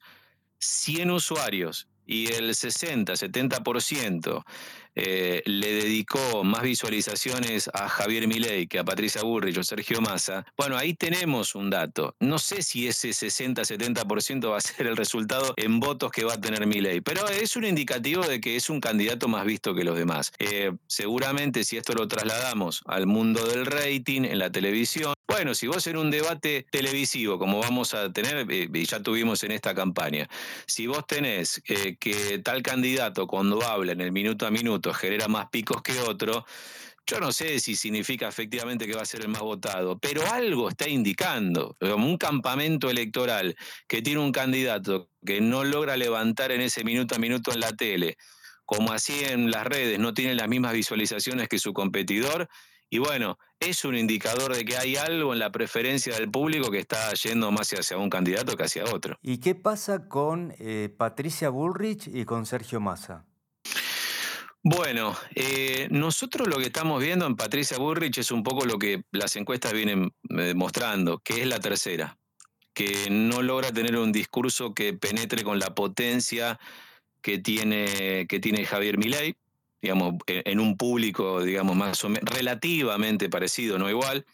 100 0.58 1.10
usuarios 1.10 1.88
y 2.04 2.30
el 2.32 2.54
60, 2.54 3.14
70% 3.14 4.44
eh, 5.00 5.42
le 5.44 5.72
dedicó 5.74 6.42
más 6.42 6.62
visualizaciones 6.62 7.70
a 7.72 7.88
Javier 7.88 8.26
Milei 8.26 8.66
que 8.66 8.80
a 8.80 8.84
Patricia 8.84 9.22
Burrich 9.22 9.56
o 9.56 9.62
Sergio 9.62 10.00
Massa, 10.00 10.44
bueno, 10.56 10.76
ahí 10.76 10.92
tenemos 10.94 11.54
un 11.54 11.70
dato. 11.70 12.16
No 12.18 12.40
sé 12.40 12.62
si 12.62 12.88
ese 12.88 13.10
60-70% 13.10 14.50
va 14.50 14.58
a 14.58 14.60
ser 14.60 14.88
el 14.88 14.96
resultado 14.96 15.54
en 15.56 15.78
votos 15.78 16.10
que 16.10 16.24
va 16.24 16.34
a 16.34 16.40
tener 16.40 16.66
Milei, 16.66 17.00
pero 17.00 17.28
es 17.28 17.54
un 17.54 17.64
indicativo 17.64 18.26
de 18.26 18.40
que 18.40 18.56
es 18.56 18.70
un 18.70 18.80
candidato 18.80 19.28
más 19.28 19.44
visto 19.46 19.72
que 19.72 19.84
los 19.84 19.96
demás. 19.96 20.32
Eh, 20.40 20.72
seguramente 20.88 21.62
si 21.62 21.76
esto 21.76 21.92
lo 21.92 22.08
trasladamos 22.08 22.82
al 22.86 23.06
mundo 23.06 23.46
del 23.46 23.66
rating, 23.66 24.22
en 24.24 24.40
la 24.40 24.50
televisión, 24.50 25.14
bueno, 25.28 25.54
si 25.54 25.68
vos 25.68 25.86
en 25.86 25.96
un 25.96 26.10
debate 26.10 26.66
televisivo, 26.72 27.38
como 27.38 27.60
vamos 27.60 27.94
a 27.94 28.12
tener, 28.12 28.50
eh, 28.50 28.68
y 28.72 28.84
ya 28.84 29.00
tuvimos 29.00 29.44
en 29.44 29.52
esta 29.52 29.76
campaña, 29.76 30.28
si 30.66 30.88
vos 30.88 31.06
tenés 31.06 31.62
que 31.64 32.40
tal 32.42 32.62
candidato 32.62 33.28
cuando 33.28 33.62
habla 33.62 33.92
en 33.92 34.00
el 34.00 34.10
minuto 34.10 34.46
a 34.46 34.50
minuto, 34.50 34.87
genera 34.94 35.28
más 35.28 35.48
picos 35.50 35.82
que 35.82 35.98
otro, 36.00 36.44
yo 37.08 37.20
no 37.20 37.32
sé 37.32 37.58
si 37.58 37.74
significa 37.74 38.28
efectivamente 38.28 38.86
que 38.86 38.94
va 38.94 39.00
a 39.00 39.06
ser 39.06 39.22
el 39.22 39.28
más 39.28 39.40
votado, 39.40 39.98
pero 39.98 40.30
algo 40.30 40.68
está 40.68 40.88
indicando. 40.88 41.74
Un 41.80 42.18
campamento 42.18 42.90
electoral 42.90 43.56
que 43.86 44.02
tiene 44.02 44.20
un 44.20 44.30
candidato 44.30 45.08
que 45.24 45.40
no 45.40 45.64
logra 45.64 45.96
levantar 45.96 46.52
en 46.52 46.60
ese 46.60 46.84
minuto 46.84 47.14
a 47.14 47.18
minuto 47.18 47.50
en 47.50 47.60
la 47.60 47.72
tele, 47.72 48.18
como 48.66 48.92
así 48.92 49.24
en 49.24 49.50
las 49.50 49.66
redes, 49.66 49.98
no 49.98 50.12
tiene 50.12 50.34
las 50.34 50.48
mismas 50.48 50.74
visualizaciones 50.74 51.48
que 51.48 51.58
su 51.58 51.72
competidor. 51.72 52.46
Y 52.90 52.98
bueno, 52.98 53.38
es 53.58 53.86
un 53.86 53.96
indicador 53.96 54.54
de 54.54 54.66
que 54.66 54.76
hay 54.76 54.96
algo 54.96 55.32
en 55.32 55.38
la 55.38 55.50
preferencia 55.50 56.14
del 56.14 56.30
público 56.30 56.70
que 56.70 56.78
está 56.78 57.14
yendo 57.14 57.50
más 57.50 57.70
hacia 57.72 57.96
un 57.96 58.10
candidato 58.10 58.54
que 58.54 58.64
hacia 58.64 58.84
otro. 58.84 59.18
¿Y 59.22 59.38
qué 59.38 59.54
pasa 59.54 60.08
con 60.08 60.54
eh, 60.58 60.94
Patricia 60.94 61.48
Bullrich 61.48 62.06
y 62.06 62.26
con 62.26 62.44
Sergio 62.44 62.80
Massa? 62.80 63.24
Bueno, 64.62 65.16
eh, 65.34 65.86
nosotros 65.90 66.48
lo 66.48 66.58
que 66.58 66.66
estamos 66.66 67.02
viendo 67.02 67.26
en 67.26 67.36
Patricia 67.36 67.78
Burrich 67.78 68.18
es 68.18 68.30
un 68.32 68.42
poco 68.42 68.66
lo 68.66 68.78
que 68.78 69.02
las 69.12 69.36
encuestas 69.36 69.72
vienen 69.72 70.12
eh, 70.30 70.52
mostrando, 70.54 71.18
que 71.18 71.40
es 71.40 71.46
la 71.46 71.60
tercera, 71.60 72.18
que 72.74 73.08
no 73.08 73.40
logra 73.42 73.72
tener 73.72 73.96
un 73.96 74.10
discurso 74.10 74.74
que 74.74 74.94
penetre 74.94 75.44
con 75.44 75.58
la 75.58 75.74
potencia 75.74 76.58
que 77.22 77.38
tiene, 77.38 78.26
que 78.28 78.40
tiene 78.40 78.66
Javier 78.66 78.98
Milei, 78.98 79.36
digamos, 79.80 80.14
en 80.26 80.60
un 80.60 80.76
público, 80.76 81.42
digamos, 81.42 81.76
más 81.76 82.02
o 82.04 82.08
menos 82.08 82.28
relativamente 82.28 83.28
parecido, 83.28 83.78
no 83.78 83.88
igual. 83.88 84.26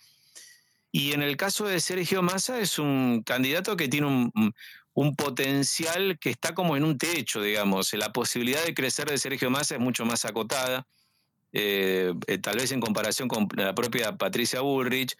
Y 0.91 1.13
en 1.13 1.23
el 1.23 1.37
caso 1.37 1.67
de 1.67 1.81
Sergio 1.81 2.23
Massa 2.23 2.61
es 2.61 2.79
un 2.79 3.23
candidato 3.25 3.77
que 3.77 3.89
tiene 3.89 4.07
un, 4.07 4.55
un 4.95 5.17
potencial 5.17 6.19
que 6.19 6.31
está 6.31 6.55
como 6.55 6.77
en 6.77 6.85
un 6.85 6.97
techo, 6.97 7.43
digamos. 7.43 7.93
La 7.95 8.13
posibilidad 8.13 8.65
de 8.65 8.75
crecer 8.75 9.11
de 9.11 9.19
Sergio 9.19 9.51
Massa 9.51 9.75
es 9.75 9.81
mucho 9.81 10.05
más 10.05 10.25
acotada, 10.25 10.87
eh, 11.53 12.15
eh, 12.27 12.39
tal 12.39 12.57
vez 12.57 12.73
en 12.73 12.81
comparación 12.81 13.29
con 13.29 13.49
la 13.57 13.75
propia 13.75 14.17
Patricia 14.17 14.61
Bullrich, 14.61 15.17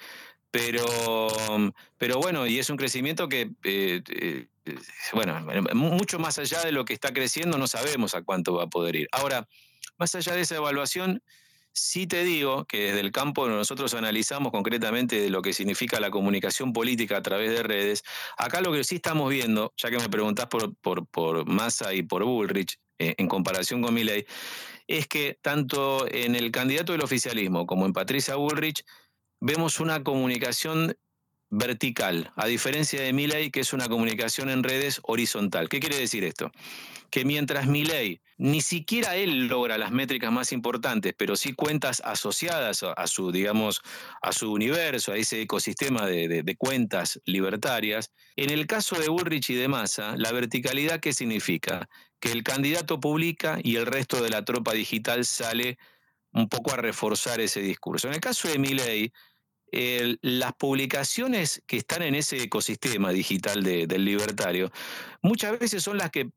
pero, 0.51 0.87
pero 1.99 2.19
bueno, 2.19 2.47
y 2.47 2.61
es 2.61 2.71
un 2.71 2.77
crecimiento 2.77 3.29
que, 3.29 3.51
eh, 3.65 4.47
bueno, 5.13 5.45
mucho 5.75 6.21
más 6.21 6.39
allá 6.39 6.63
de 6.63 6.71
lo 6.71 6.85
que 6.85 6.93
está 6.93 7.13
creciendo, 7.13 7.59
no 7.59 7.67
sabemos 7.67 8.15
a 8.15 8.23
cuánto 8.23 8.55
va 8.55 8.65
a 8.65 8.69
poder 8.69 8.95
ir. 8.95 9.09
Ahora, 9.11 9.49
más 9.99 10.15
allá 10.15 10.35
de 10.35 10.43
esa 10.43 10.55
evaluación, 10.55 11.21
Sí 11.77 12.07
te 12.07 12.23
digo 12.23 12.67
que 12.67 12.87
desde 12.87 13.01
el 13.01 13.11
campo 13.11 13.49
nosotros 13.49 13.95
analizamos 13.95 14.53
concretamente 14.53 15.29
lo 15.29 15.43
que 15.43 15.53
significa 15.53 15.99
la 15.99 16.11
comunicación 16.13 16.73
política 16.73 17.17
a 17.17 17.23
través 17.23 17.51
de 17.51 17.65
redes. 17.65 18.05
Acá 18.39 18.61
lo 18.61 18.73
que 18.73 18.85
sí 18.85 18.97
estamos 18.97 19.29
viendo, 19.29 19.75
ya 19.77 19.91
que 19.91 19.99
me 19.99 20.09
preguntás 20.09 20.47
por, 20.47 20.77
por, 20.77 21.47
Massa 21.47 21.93
y 21.93 22.05
por 22.05 22.25
Bullrich, 22.25 22.79
eh, 23.01 23.17
en 23.19 23.27
comparación 23.27 23.83
con 23.83 23.93
Milley, 23.93 24.25
es 24.87 25.09
que 25.09 25.37
tanto 25.43 26.07
en 26.09 26.37
el 26.37 26.53
candidato 26.53 26.93
del 26.93 27.03
oficialismo 27.03 27.67
como 27.67 27.87
en 27.87 27.93
Patricia 27.93 28.37
Bullrich 28.37 28.85
vemos 29.41 29.81
una 29.81 30.05
comunicación 30.05 30.97
vertical, 31.57 32.33
a 32.37 32.47
diferencia 32.47 33.01
de 33.01 33.13
Milley, 33.13 33.51
que 33.51 33.61
es 33.61 33.73
una 33.73 33.89
comunicación 33.89 34.51
en 34.51 34.65
redes 34.65 35.01
horizontal. 35.05 35.69
¿Qué 35.69 35.79
quiere 35.79 35.97
decir 35.97 36.25
esto? 36.25 36.51
Que 37.11 37.25
mientras 37.25 37.69
Milley 37.69 38.21
ni 38.39 38.61
siquiera 38.61 39.15
él 39.15 39.47
logra 39.47 39.79
las 39.79 39.93
métricas 39.93 40.33
más 40.33 40.51
importantes, 40.51 41.15
pero 41.17 41.37
sí 41.37 41.53
cuentas 41.53 42.03
asociadas 42.05 42.83
a 42.83 43.07
su, 43.07 43.31
digamos, 43.31 43.83
a 44.21 44.33
su 44.33 44.53
universo, 44.53 45.13
a 45.13 45.17
ese 45.17 45.41
ecosistema 45.41 46.07
de, 46.07 46.57
cuentas 46.59 47.21
libertarias, 47.25 48.11
en 48.35 48.51
el 48.51 48.67
caso 48.67 48.99
de 48.99 49.09
Bullrich 49.09 49.51
y 49.51 49.55
de 49.55 49.69
Massa, 49.69 50.17
la 50.17 50.33
verticalidad, 50.33 50.99
¿qué 50.99 51.13
significa? 51.13 51.89
Que 52.19 52.33
el 52.33 52.43
candidato 52.43 52.99
publica 52.99 53.59
y 53.63 53.77
el 53.77 53.87
resto 53.87 54.21
de 54.21 54.31
la 54.31 54.45
tropa 54.45 54.73
digital 54.73 55.25
sale 55.25 55.79
un 56.33 56.49
poco 56.49 56.73
a 56.73 56.77
reforzar 56.77 57.41
ese 57.41 57.61
discurso. 57.61 58.09
En 58.09 58.15
el 58.15 58.21
caso 58.21 58.49
de 58.49 58.59
Milley, 58.59 59.13
las 60.23 60.53
publicaciones 60.55 61.63
que 61.67 61.79
están 61.79 62.03
en 62.03 62.15
ese 62.15 62.43
ecosistema 62.43 63.11
digital 63.11 63.63
del 63.63 64.05
libertario 64.05 64.71
muchas 65.21 65.59
veces 65.59 65.83
son 65.83 65.99
las 65.99 66.11
que 66.11 66.31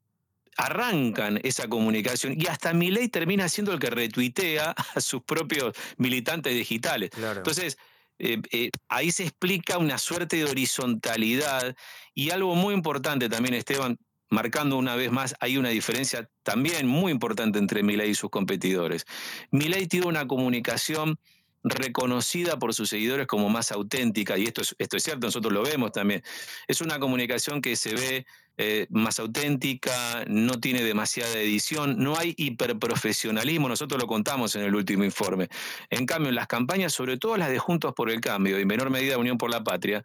arrancan 0.57 1.39
esa 1.43 1.67
comunicación 1.67 2.33
y 2.35 2.47
hasta 2.47 2.73
ley 2.73 3.09
termina 3.09 3.47
siendo 3.47 3.73
el 3.73 3.79
que 3.79 3.91
retuitea 3.91 4.71
a 4.71 5.01
sus 5.01 5.21
propios 5.21 5.75
militantes 5.97 6.53
digitales. 6.53 7.11
Entonces, 7.15 7.77
eh, 8.19 8.41
eh, 8.51 8.71
ahí 8.89 9.11
se 9.11 9.23
explica 9.23 9.77
una 9.77 9.99
suerte 9.99 10.37
de 10.37 10.45
horizontalidad 10.45 11.75
y 12.15 12.31
algo 12.31 12.55
muy 12.55 12.73
importante 12.73 13.29
también, 13.29 13.53
Esteban, 13.53 13.99
marcando 14.29 14.77
una 14.77 14.95
vez 14.95 15.11
más, 15.11 15.35
hay 15.39 15.57
una 15.57 15.69
diferencia 15.69 16.27
también 16.41 16.87
muy 16.87 17.11
importante 17.11 17.59
entre 17.59 17.83
Milei 17.83 18.09
y 18.09 18.15
sus 18.15 18.31
competidores. 18.31 19.05
Milei 19.51 19.85
tiene 19.85 20.07
una 20.07 20.27
comunicación 20.27 21.19
reconocida 21.63 22.57
por 22.59 22.73
sus 22.73 22.89
seguidores 22.89 23.27
como 23.27 23.49
más 23.49 23.71
auténtica, 23.71 24.37
y 24.37 24.45
esto 24.45 24.61
es, 24.61 24.75
esto 24.77 24.97
es 24.97 25.03
cierto, 25.03 25.27
nosotros 25.27 25.53
lo 25.53 25.63
vemos 25.63 25.91
también. 25.91 26.23
Es 26.67 26.81
una 26.81 26.99
comunicación 26.99 27.61
que 27.61 27.75
se 27.75 27.95
ve 27.95 28.25
eh, 28.59 28.87
más 28.89 29.19
auténtica, 29.19 30.25
no 30.27 30.59
tiene 30.59 30.81
demasiada 30.81 31.37
edición, 31.37 31.99
no 31.99 32.17
hay 32.17 32.33
hiperprofesionalismo, 32.37 33.69
nosotros 33.69 34.01
lo 34.01 34.07
contamos 34.07 34.55
en 34.55 34.63
el 34.63 34.73
último 34.73 35.03
informe. 35.03 35.47
En 35.91 36.07
cambio, 36.07 36.29
en 36.29 36.35
las 36.35 36.47
campañas, 36.47 36.91
sobre 36.91 37.17
todo 37.17 37.37
las 37.37 37.49
de 37.49 37.59
Juntos 37.59 37.93
por 37.93 38.09
el 38.09 38.19
Cambio 38.19 38.57
y 38.57 38.63
en 38.63 38.67
menor 38.67 38.89
medida 38.89 39.19
Unión 39.19 39.37
por 39.37 39.51
la 39.51 39.63
Patria, 39.63 40.03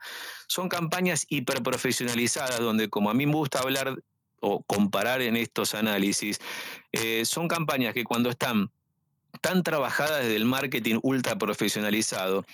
son 0.48 0.68
campañas 0.68 1.24
hiperprofesionalizadas 1.30 2.60
donde, 2.60 2.90
como 2.90 3.08
a 3.08 3.14
mí 3.14 3.24
me 3.24 3.36
gusta 3.36 3.60
hablar 3.60 3.96
o 4.40 4.62
comparar 4.64 5.22
en 5.22 5.36
estos 5.36 5.74
análisis, 5.74 6.38
eh, 6.90 7.24
son 7.24 7.48
campañas 7.48 7.94
que 7.94 8.04
cuando 8.04 8.28
están 8.28 8.70
tan 9.40 9.62
trabajada 9.62 10.18
desde 10.18 10.37
el 10.37 10.45
marketing 10.45 10.99
ultra 11.03 11.37
profesionalizado, 11.37 12.45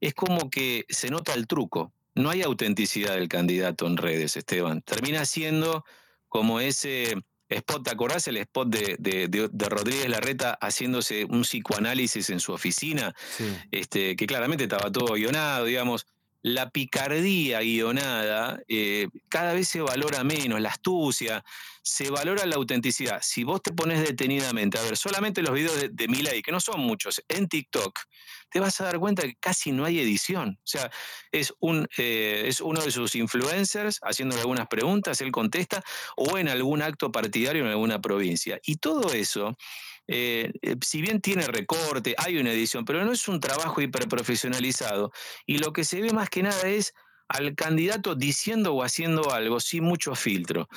es 0.00 0.14
como 0.14 0.50
que 0.50 0.84
se 0.88 1.10
nota 1.10 1.34
el 1.34 1.46
truco. 1.46 1.92
No 2.14 2.30
hay 2.30 2.42
autenticidad 2.42 3.14
del 3.14 3.28
candidato 3.28 3.86
en 3.86 3.96
redes, 3.96 4.36
Esteban. 4.36 4.82
Termina 4.82 5.24
siendo 5.24 5.84
como 6.28 6.60
ese 6.60 7.14
spot, 7.48 7.84
¿te 7.84 7.90
acordás 7.90 8.26
el 8.28 8.38
spot 8.38 8.68
de, 8.68 8.96
de, 9.28 9.68
Rodríguez 9.68 10.08
Larreta 10.08 10.58
haciéndose 10.60 11.24
un 11.24 11.42
psicoanálisis 11.42 12.30
en 12.30 12.40
su 12.40 12.52
oficina? 12.52 13.14
Este, 13.70 14.16
que 14.16 14.26
claramente 14.26 14.64
estaba 14.64 14.90
todo 14.90 15.14
guionado, 15.14 15.66
digamos 15.66 16.06
la 16.46 16.70
picardía 16.70 17.58
guionada 17.58 18.62
eh, 18.68 19.08
cada 19.28 19.52
vez 19.52 19.66
se 19.66 19.80
valora 19.80 20.22
menos, 20.22 20.60
la 20.60 20.68
astucia, 20.68 21.44
se 21.82 22.08
valora 22.08 22.46
la 22.46 22.54
autenticidad. 22.54 23.18
Si 23.20 23.42
vos 23.42 23.60
te 23.60 23.72
pones 23.72 24.00
detenidamente 24.00 24.78
a 24.78 24.82
ver 24.82 24.96
solamente 24.96 25.42
los 25.42 25.52
videos 25.52 25.74
de, 25.80 25.88
de 25.88 26.06
Miley, 26.06 26.42
que 26.42 26.52
no 26.52 26.60
son 26.60 26.82
muchos, 26.82 27.20
en 27.26 27.48
TikTok, 27.48 27.98
te 28.48 28.60
vas 28.60 28.80
a 28.80 28.84
dar 28.84 29.00
cuenta 29.00 29.22
que 29.22 29.34
casi 29.34 29.72
no 29.72 29.84
hay 29.84 29.98
edición. 29.98 30.56
O 30.62 30.66
sea, 30.66 30.88
es, 31.32 31.52
un, 31.58 31.88
eh, 31.98 32.44
es 32.46 32.60
uno 32.60 32.80
de 32.80 32.92
sus 32.92 33.16
influencers 33.16 33.98
haciéndole 34.02 34.42
algunas 34.42 34.68
preguntas, 34.68 35.20
él 35.20 35.32
contesta, 35.32 35.82
o 36.16 36.38
en 36.38 36.48
algún 36.48 36.80
acto 36.80 37.10
partidario 37.10 37.64
en 37.64 37.70
alguna 37.70 38.00
provincia. 38.00 38.60
Y 38.64 38.76
todo 38.76 39.12
eso 39.12 39.56
eh, 40.08 40.52
eh, 40.62 40.76
si 40.80 41.02
bien 41.02 41.20
tiene 41.20 41.46
recorte, 41.46 42.14
hay 42.18 42.38
una 42.38 42.52
edición, 42.52 42.84
pero 42.84 43.04
no 43.04 43.12
es 43.12 43.28
un 43.28 43.40
trabajo 43.40 43.80
hiperprofesionalizado. 43.80 45.12
Y 45.46 45.58
lo 45.58 45.72
que 45.72 45.84
se 45.84 46.00
ve 46.00 46.12
más 46.12 46.30
que 46.30 46.42
nada 46.42 46.68
es 46.68 46.94
al 47.28 47.54
candidato 47.54 48.14
diciendo 48.14 48.74
o 48.74 48.82
haciendo 48.82 49.32
algo 49.32 49.58
sin 49.60 49.84
mucho 49.84 50.14
filtro. 50.14 50.68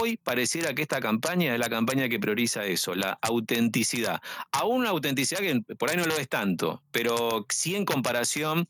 Hoy 0.00 0.16
pareciera 0.16 0.74
que 0.74 0.82
esta 0.82 1.00
campaña 1.00 1.54
es 1.54 1.60
la 1.60 1.68
campaña 1.68 2.08
que 2.08 2.18
prioriza 2.18 2.64
eso, 2.64 2.94
la 2.94 3.18
autenticidad. 3.22 4.20
Aún 4.50 4.80
una 4.80 4.90
autenticidad 4.90 5.40
que 5.40 5.60
por 5.76 5.90
ahí 5.90 5.96
no 5.96 6.04
lo 6.04 6.16
es 6.16 6.28
tanto, 6.28 6.82
pero 6.90 7.46
sí 7.48 7.76
en 7.76 7.84
comparación 7.84 8.66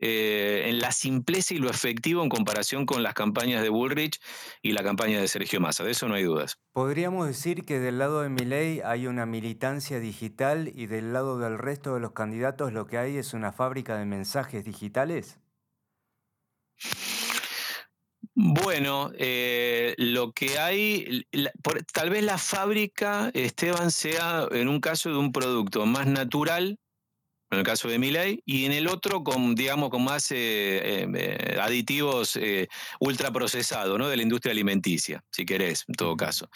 eh, 0.00 0.64
en 0.66 0.78
la 0.78 0.92
simpleza 0.92 1.54
y 1.54 1.58
lo 1.58 1.70
efectivo 1.70 2.22
en 2.22 2.28
comparación 2.28 2.86
con 2.86 3.02
las 3.02 3.14
campañas 3.14 3.62
de 3.62 3.68
Bullrich 3.68 4.20
y 4.62 4.72
la 4.72 4.84
campaña 4.84 5.20
de 5.20 5.26
Sergio 5.26 5.60
Massa, 5.60 5.82
de 5.82 5.90
eso 5.90 6.06
no 6.08 6.14
hay 6.14 6.22
dudas. 6.22 6.58
¿Podríamos 6.72 7.26
decir 7.26 7.64
que 7.64 7.80
del 7.80 7.98
lado 7.98 8.22
de 8.22 8.28
Milei 8.28 8.80
hay 8.84 9.08
una 9.08 9.26
militancia 9.26 9.98
digital 9.98 10.70
y 10.74 10.86
del 10.86 11.12
lado 11.12 11.38
del 11.38 11.58
resto 11.58 11.94
de 11.94 12.00
los 12.00 12.12
candidatos 12.12 12.72
lo 12.72 12.86
que 12.86 12.98
hay 12.98 13.16
es 13.16 13.34
una 13.34 13.52
fábrica 13.52 13.98
de 13.98 14.04
mensajes 14.04 14.64
digitales? 14.64 15.38
Bueno, 18.34 19.10
eh, 19.18 19.96
lo 19.98 20.30
que 20.30 20.60
hay, 20.60 21.26
tal 21.92 22.10
vez 22.10 22.22
la 22.22 22.38
fábrica, 22.38 23.32
Esteban, 23.34 23.90
sea 23.90 24.46
en 24.52 24.68
un 24.68 24.80
caso 24.80 25.10
de 25.10 25.16
un 25.16 25.32
producto 25.32 25.86
más 25.86 26.06
natural 26.06 26.78
en 27.50 27.58
el 27.58 27.64
caso 27.64 27.88
de 27.88 27.98
Miley, 27.98 28.42
y 28.44 28.66
en 28.66 28.72
el 28.72 28.88
otro 28.88 29.24
con, 29.24 29.54
digamos, 29.54 29.90
con 29.90 30.04
más 30.04 30.30
eh, 30.30 31.06
eh, 31.14 31.58
aditivos 31.60 32.36
eh, 32.36 32.68
ultraprocesados, 33.00 33.98
¿no? 33.98 34.08
De 34.08 34.16
la 34.16 34.22
industria 34.22 34.52
alimenticia, 34.52 35.24
si 35.30 35.46
querés, 35.46 35.84
en 35.88 35.94
todo 35.94 36.16
caso. 36.16 36.50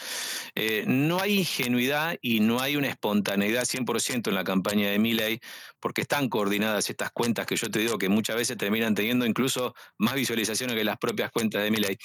no 0.87 1.21
hay 1.21 1.39
ingenuidad 1.39 2.19
y 2.21 2.41
no 2.41 2.61
hay 2.61 2.77
una 2.77 2.89
espontaneidad 2.89 3.65
100% 3.65 4.29
en 4.29 4.35
la 4.35 4.45
campaña 4.45 4.91
de 4.91 4.99
Miley, 4.99 5.41
porque 5.81 6.03
están 6.03 6.29
coordinadas 6.29 6.91
estas 6.91 7.11
cuentas 7.11 7.47
que 7.47 7.57
yo 7.57 7.71
te 7.71 7.79
digo 7.79 7.97
que 7.97 8.09
muchas 8.09 8.37
veces 8.37 8.57
terminan 8.57 8.95
teniendo 8.95 9.25
incluso 9.25 9.75
más 9.99 10.15
visualizaciones 10.15 10.77
que 10.77 10.85
las 10.85 10.99
propias 10.99 11.31
cuentas 11.31 11.63
de 11.63 11.71
Miley. 11.71 11.97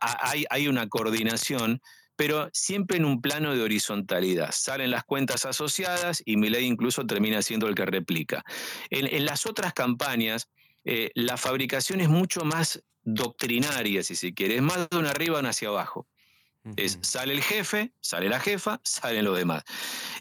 hay, 0.00 0.44
hay 0.48 0.68
una 0.68 0.88
coordinación 0.88 1.80
pero 2.16 2.48
siempre 2.52 2.96
en 2.96 3.04
un 3.04 3.20
plano 3.20 3.54
de 3.54 3.62
horizontalidad. 3.62 4.50
Salen 4.52 4.90
las 4.90 5.04
cuentas 5.04 5.44
asociadas 5.44 6.22
y 6.24 6.36
mi 6.36 6.48
ley 6.48 6.64
incluso 6.64 7.06
termina 7.06 7.42
siendo 7.42 7.68
el 7.68 7.74
que 7.74 7.86
replica. 7.86 8.44
En, 8.90 9.24
las 9.24 9.46
otras 9.46 9.72
campañas, 9.72 10.48
eh, 10.84 11.10
la 11.14 11.36
fabricación 11.36 12.00
es 12.00 12.08
mucho 12.08 12.44
más 12.44 12.82
doctrinaria, 13.02 14.02
si 14.02 14.16
se 14.16 14.32
quiere, 14.32 14.56
es 14.56 14.62
más 14.62 14.88
de 14.88 14.96
un 14.96 15.06
arriba 15.06 15.38
a 15.38 15.40
un 15.40 15.46
hacia 15.46 15.68
abajo. 15.68 16.06
Es, 16.76 16.98
sale 17.02 17.34
el 17.34 17.42
jefe, 17.42 17.92
sale 18.00 18.28
la 18.30 18.40
jefa, 18.40 18.80
salen 18.82 19.26
los 19.26 19.36
demás. 19.36 19.64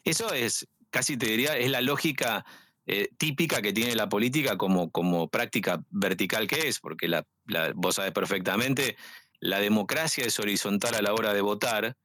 Eso 0.03 0.33
es, 0.33 0.67
casi 0.89 1.15
te 1.15 1.27
diría, 1.27 1.57
es 1.57 1.71
la 1.71 1.79
lógica 1.79 2.45
eh, 2.85 3.09
típica 3.17 3.61
que 3.61 3.71
tiene 3.71 3.95
la 3.95 4.09
política 4.09 4.57
como, 4.57 4.91
como 4.91 5.29
práctica 5.29 5.81
vertical 5.89 6.47
que 6.47 6.67
es, 6.67 6.81
porque 6.81 7.07
la, 7.07 7.25
vos 7.75 7.95
sabés 7.95 8.11
perfectamente, 8.11 8.97
la 9.43 9.59
democracia 9.59 10.25
es 10.25 10.39
horizontal 10.39 10.95
a 10.95 11.01
la 11.01 11.13
hora 11.13 11.33
de 11.33 11.41
votar, 11.41 11.97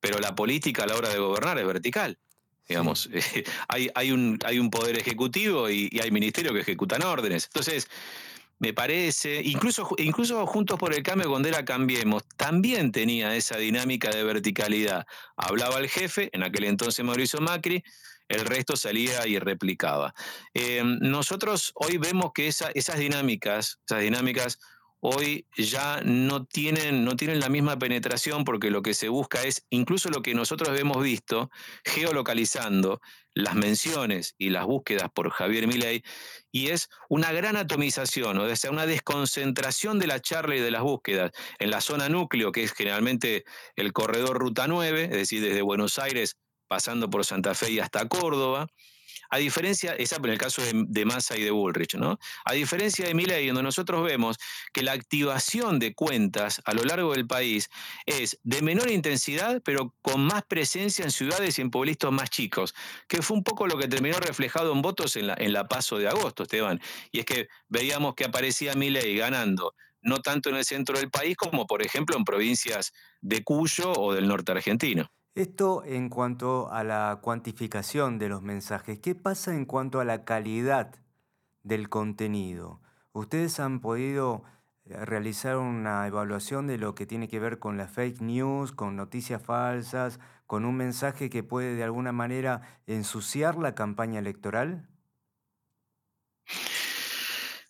pero 0.00 0.18
la 0.18 0.34
política 0.34 0.84
a 0.84 0.86
la 0.86 0.96
hora 0.96 1.10
de 1.10 1.18
gobernar 1.18 1.58
es 1.58 1.66
vertical. 1.66 2.18
Digamos, 2.66 3.10
hay, 3.68 3.90
hay, 3.94 4.12
un, 4.12 4.38
hay 4.46 4.58
un 4.58 4.70
poder 4.70 4.98
ejecutivo 4.98 5.68
y, 5.68 5.90
hay 6.02 6.10
ministerios 6.10 6.54
que 6.54 6.60
ejecutan 6.60 7.02
órdenes. 7.02 7.44
Entonces, 7.52 7.88
me 8.58 8.72
parece, 8.72 9.42
incluso, 9.44 9.86
incluso 9.98 10.46
Juntos 10.46 10.78
por 10.78 10.94
el 10.94 11.02
Cambio, 11.02 11.28
cuando 11.28 11.48
era 11.48 11.66
Cambiemos, 11.66 12.22
también 12.38 12.92
tenía 12.92 13.36
esa 13.36 13.58
dinámica 13.58 14.08
de 14.08 14.24
verticalidad. 14.24 15.06
Hablaba 15.36 15.78
el 15.78 15.90
jefe, 15.90 16.30
en 16.32 16.44
aquel 16.44 16.64
entonces 16.64 17.04
Mauricio 17.04 17.40
Macri, 17.42 17.84
el 18.28 18.40
resto 18.46 18.74
salía 18.74 19.26
y 19.26 19.38
replicaba. 19.38 20.14
Eh, 20.54 20.82
nosotros 20.82 21.72
hoy 21.74 21.98
vemos 21.98 22.32
que 22.34 22.46
esas 22.48 22.98
dinámicas, 22.98 23.80
esas 23.86 24.00
dinámicas 24.00 24.58
hoy 25.00 25.46
ya 25.56 26.00
no 26.04 26.44
tienen, 26.44 27.04
no 27.04 27.16
tienen 27.16 27.40
la 27.40 27.48
misma 27.48 27.78
penetración 27.78 28.44
porque 28.44 28.70
lo 28.70 28.82
que 28.82 28.94
se 28.94 29.08
busca 29.08 29.42
es, 29.44 29.64
incluso 29.70 30.10
lo 30.10 30.22
que 30.22 30.34
nosotros 30.34 30.78
hemos 30.78 31.02
visto, 31.02 31.50
geolocalizando 31.84 33.00
las 33.34 33.54
menciones 33.54 34.34
y 34.38 34.50
las 34.50 34.64
búsquedas 34.64 35.10
por 35.14 35.30
Javier 35.30 35.66
Milei, 35.66 36.02
y 36.50 36.68
es 36.68 36.88
una 37.08 37.32
gran 37.32 37.56
atomización, 37.56 38.38
o 38.38 38.56
sea, 38.56 38.70
una 38.70 38.86
desconcentración 38.86 39.98
de 39.98 40.06
la 40.06 40.20
charla 40.20 40.56
y 40.56 40.60
de 40.60 40.70
las 40.70 40.82
búsquedas 40.82 41.32
en 41.58 41.70
la 41.70 41.80
zona 41.82 42.08
núcleo, 42.08 42.50
que 42.50 42.62
es 42.62 42.72
generalmente 42.72 43.44
el 43.76 43.92
corredor 43.92 44.38
Ruta 44.38 44.66
9, 44.66 45.04
es 45.04 45.10
decir, 45.10 45.42
desde 45.42 45.60
Buenos 45.62 45.98
Aires 45.98 46.36
pasando 46.66 47.10
por 47.10 47.24
Santa 47.24 47.54
Fe 47.54 47.72
y 47.72 47.78
hasta 47.78 48.08
Córdoba, 48.08 48.66
a 49.30 49.38
diferencia, 49.38 49.94
esa 49.94 50.16
en 50.16 50.26
el 50.26 50.38
caso 50.38 50.62
de, 50.62 51.04
Massa 51.04 51.36
y 51.36 51.42
de 51.42 51.50
Bullrich, 51.50 51.94
¿no? 51.94 52.18
A 52.44 52.52
diferencia 52.52 53.06
de 53.06 53.14
Milley, 53.14 53.46
donde 53.48 53.62
nosotros 53.62 54.04
vemos 54.04 54.38
que 54.72 54.82
la 54.82 54.92
activación 54.92 55.78
de 55.78 55.94
cuentas 55.94 56.60
a 56.64 56.74
lo 56.74 56.82
largo 56.82 57.12
del 57.12 57.26
país 57.26 57.70
es 58.06 58.38
de 58.42 58.62
menor 58.62 58.90
intensidad, 58.90 59.62
pero 59.64 59.94
con 60.02 60.24
más 60.24 60.42
presencia 60.44 61.04
en 61.04 61.10
ciudades 61.10 61.58
y 61.58 61.62
en 61.62 61.70
pueblitos 61.70 62.12
más 62.12 62.30
chicos, 62.30 62.74
que 63.08 63.22
fue 63.22 63.36
un 63.36 63.44
poco 63.44 63.66
lo 63.66 63.78
que 63.78 63.88
terminó 63.88 64.18
reflejado 64.18 64.72
en 64.72 64.82
votos 64.82 65.16
en 65.16 65.28
la, 65.28 65.34
en 65.38 65.52
la 65.52 65.68
paso 65.68 65.98
de 65.98 66.08
agosto, 66.08 66.42
Esteban. 66.42 66.80
Y 67.12 67.20
es 67.20 67.26
que 67.26 67.48
veíamos 67.68 68.14
que 68.14 68.24
aparecía 68.24 68.74
Milley 68.74 69.16
ganando 69.16 69.74
no 70.06 70.20
tanto 70.20 70.48
en 70.50 70.56
el 70.56 70.64
centro 70.64 70.98
del 70.98 71.10
país 71.10 71.36
como, 71.36 71.66
por 71.66 71.82
ejemplo, 71.82 72.16
en 72.16 72.24
provincias 72.24 72.92
de 73.20 73.42
Cuyo 73.42 73.92
o 73.92 74.14
del 74.14 74.28
norte 74.28 74.52
argentino. 74.52 75.10
Esto 75.36 75.84
en 75.84 76.08
cuanto 76.08 76.72
a 76.72 76.82
la 76.82 77.18
cuantificación 77.20 78.18
de 78.18 78.30
los 78.30 78.40
mensajes. 78.40 78.98
¿Qué 79.00 79.14
pasa 79.14 79.54
en 79.54 79.66
cuanto 79.66 80.00
a 80.00 80.04
la 80.06 80.24
calidad 80.24 80.94
del 81.62 81.90
contenido? 81.90 82.80
¿Ustedes 83.12 83.60
han 83.60 83.80
podido 83.80 84.44
eh, 84.86 85.04
realizar 85.04 85.58
una 85.58 86.06
evaluación 86.06 86.66
de 86.66 86.78
lo 86.78 86.94
que 86.94 87.04
tiene 87.04 87.28
que 87.28 87.38
ver 87.38 87.58
con 87.58 87.76
la 87.76 87.86
fake 87.86 88.22
news, 88.22 88.72
con 88.72 88.96
noticias 88.96 89.42
falsas, 89.42 90.20
con 90.46 90.64
un 90.64 90.74
mensaje 90.74 91.28
que 91.28 91.42
puede 91.42 91.74
de 91.74 91.84
alguna 91.84 92.12
manera 92.12 92.62
ensuciar 92.86 93.58
la 93.58 93.74
campaña 93.74 94.20
electoral? 94.20 94.88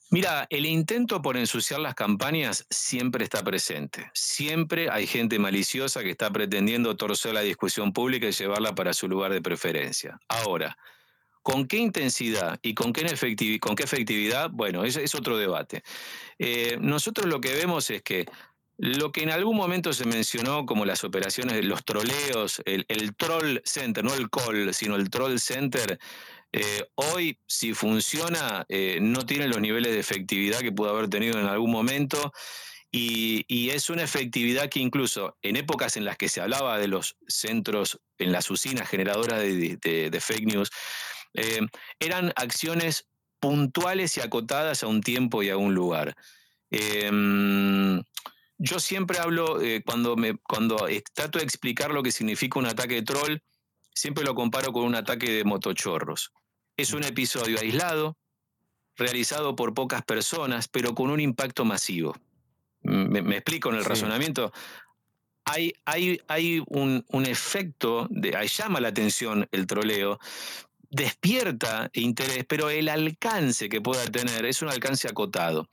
Mira, 0.09 0.47
el 0.51 0.67
intento 0.67 1.21
por 1.21 1.37
ensuciar 1.37 1.81
las 1.81 1.97
campañas 1.97 2.65
siempre 2.71 3.25
está 3.25 3.43
presente. 3.43 4.09
Siempre 4.15 4.89
hay 4.89 5.07
gente 5.07 5.39
maliciosa 5.41 6.03
que 6.03 6.11
está 6.11 6.31
pretendiendo 6.31 6.97
torcer 6.97 7.35
la 7.35 7.41
discusión 7.41 7.93
pública 7.93 8.29
y 8.29 8.33
llevarla 8.33 8.75
para 8.75 8.95
su 8.95 9.09
lugar 9.09 9.33
de 9.33 9.43
preferencia. 9.43 10.21
Ahora, 10.29 10.79
¿con 11.43 11.67
qué 11.67 11.79
intensidad 11.79 12.61
y 12.63 12.75
con 12.75 12.93
qué, 12.93 13.03
efectividad? 13.07 14.51
Bueno, 14.51 14.85
ese 14.85 15.03
es 15.03 15.15
otro 15.17 15.37
debate. 15.39 15.83
Eh, 16.39 16.79
nosotros 16.81 17.27
lo 17.27 17.41
que 17.41 17.55
vemos 17.55 17.91
es 17.91 18.03
que 18.03 18.27
lo 18.79 19.11
que 19.11 19.23
en 19.23 19.31
algún 19.31 19.57
momento 19.57 19.93
se 19.93 20.05
mencionó 20.05 20.67
como 20.67 20.85
las 20.85 21.03
operaciones 21.03 21.65
los 21.65 21.85
troleos, 21.85 22.63
el, 22.67 22.85
el 22.89 23.17
troll 23.17 23.61
center, 23.65 24.05
no 24.05 24.15
el 24.15 24.29
call, 24.29 24.73
sino 24.75 24.97
el 24.97 25.09
troll 25.09 25.39
center, 25.39 25.99
eh, 26.53 26.89
hoy, 26.95 27.39
si 27.47 27.75
funciona, 27.75 28.65
eh, 28.69 28.99
no 29.01 29.27
tiene 29.27 29.49
los 29.49 29.61
niveles 29.61 29.93
de 29.93 30.01
efectividad 30.01 30.61
que 30.61 30.73
pudo 30.73 30.91
haber 30.91 31.09
tenido 31.09 31.39
en 31.39 31.47
algún 31.47 31.71
momento. 31.71 32.33
Y, 32.91 33.69
es 33.71 33.91
una 33.91 34.05
efectividad 34.05 34.71
que 34.71 34.81
incluso 34.81 35.37
en 35.43 35.57
épocas 35.57 35.99
en 35.99 36.07
las 36.07 36.17
que 36.17 36.31
se 36.31 36.41
hablaba 36.41 36.79
de 36.79 36.89
los 36.89 37.17
centros, 37.29 38.01
en 38.17 38.33
las 38.33 38.51
usinas 38.51 38.89
generadoras 38.89 39.41
de, 39.41 40.19
fake 40.19 40.47
news, 40.47 40.71
eh, 41.35 41.61
eran 42.01 42.33
acciones 42.37 43.07
puntuales 43.39 44.17
y 44.17 44.23
acotadas 44.23 44.83
a 44.83 44.87
un 44.87 45.03
tiempo 45.03 45.43
y 45.43 45.51
a 45.51 45.59
un 45.59 45.75
lugar. 45.75 46.17
Em, 46.71 48.03
yo 48.57 48.81
siempre 48.81 49.19
hablo, 49.19 49.59
cuando, 49.85 50.17
me, 50.17 50.39
cuando 50.39 50.89
trato 51.13 51.39
de 51.39 51.45
explicar 51.45 51.91
lo 51.91 52.03
que 52.03 52.13
significa 52.13 52.59
un 52.59 52.67
ataque 52.67 52.95
de 52.95 53.03
troll, 53.03 53.43
siempre 53.97 54.25
lo 54.25 54.35
comparo 54.35 54.73
con 54.73 54.85
un 54.85 54.95
ataque 54.95 55.31
de 55.31 55.45
motochorros. 55.45 56.31
Es 56.77 56.93
un 56.93 57.03
episodio 57.03 57.59
aislado, 57.59 58.19
realizado 58.95 59.57
por 59.57 59.73
pocas 59.73 60.05
personas, 60.05 60.69
pero 60.69 60.95
con 60.95 61.11
un 61.11 61.19
impacto 61.19 61.65
masivo. 61.65 62.15
Me, 62.83 63.21
explico 63.37 63.71
en 63.71 63.77
el 63.77 63.85
razonamiento. 63.85 64.53
Hay, 65.47 65.73
hay, 65.87 66.21
hay 66.29 66.63
un, 66.67 67.05
efecto, 67.27 68.07
de, 68.11 68.37
ahí 68.37 68.49
llama 68.49 68.81
la 68.81 68.89
atención 68.89 69.49
el 69.51 69.67
troleo, 69.67 70.21
despierta 70.91 71.89
interés, 71.95 72.45
pero 72.47 72.69
el 72.69 72.91
alcance 72.91 73.69
que 73.71 73.81
pueda 73.81 74.05
tener 74.07 74.45
es 74.45 74.61
un 74.61 74.69
alcance 74.69 75.09
acotado. 75.09 75.71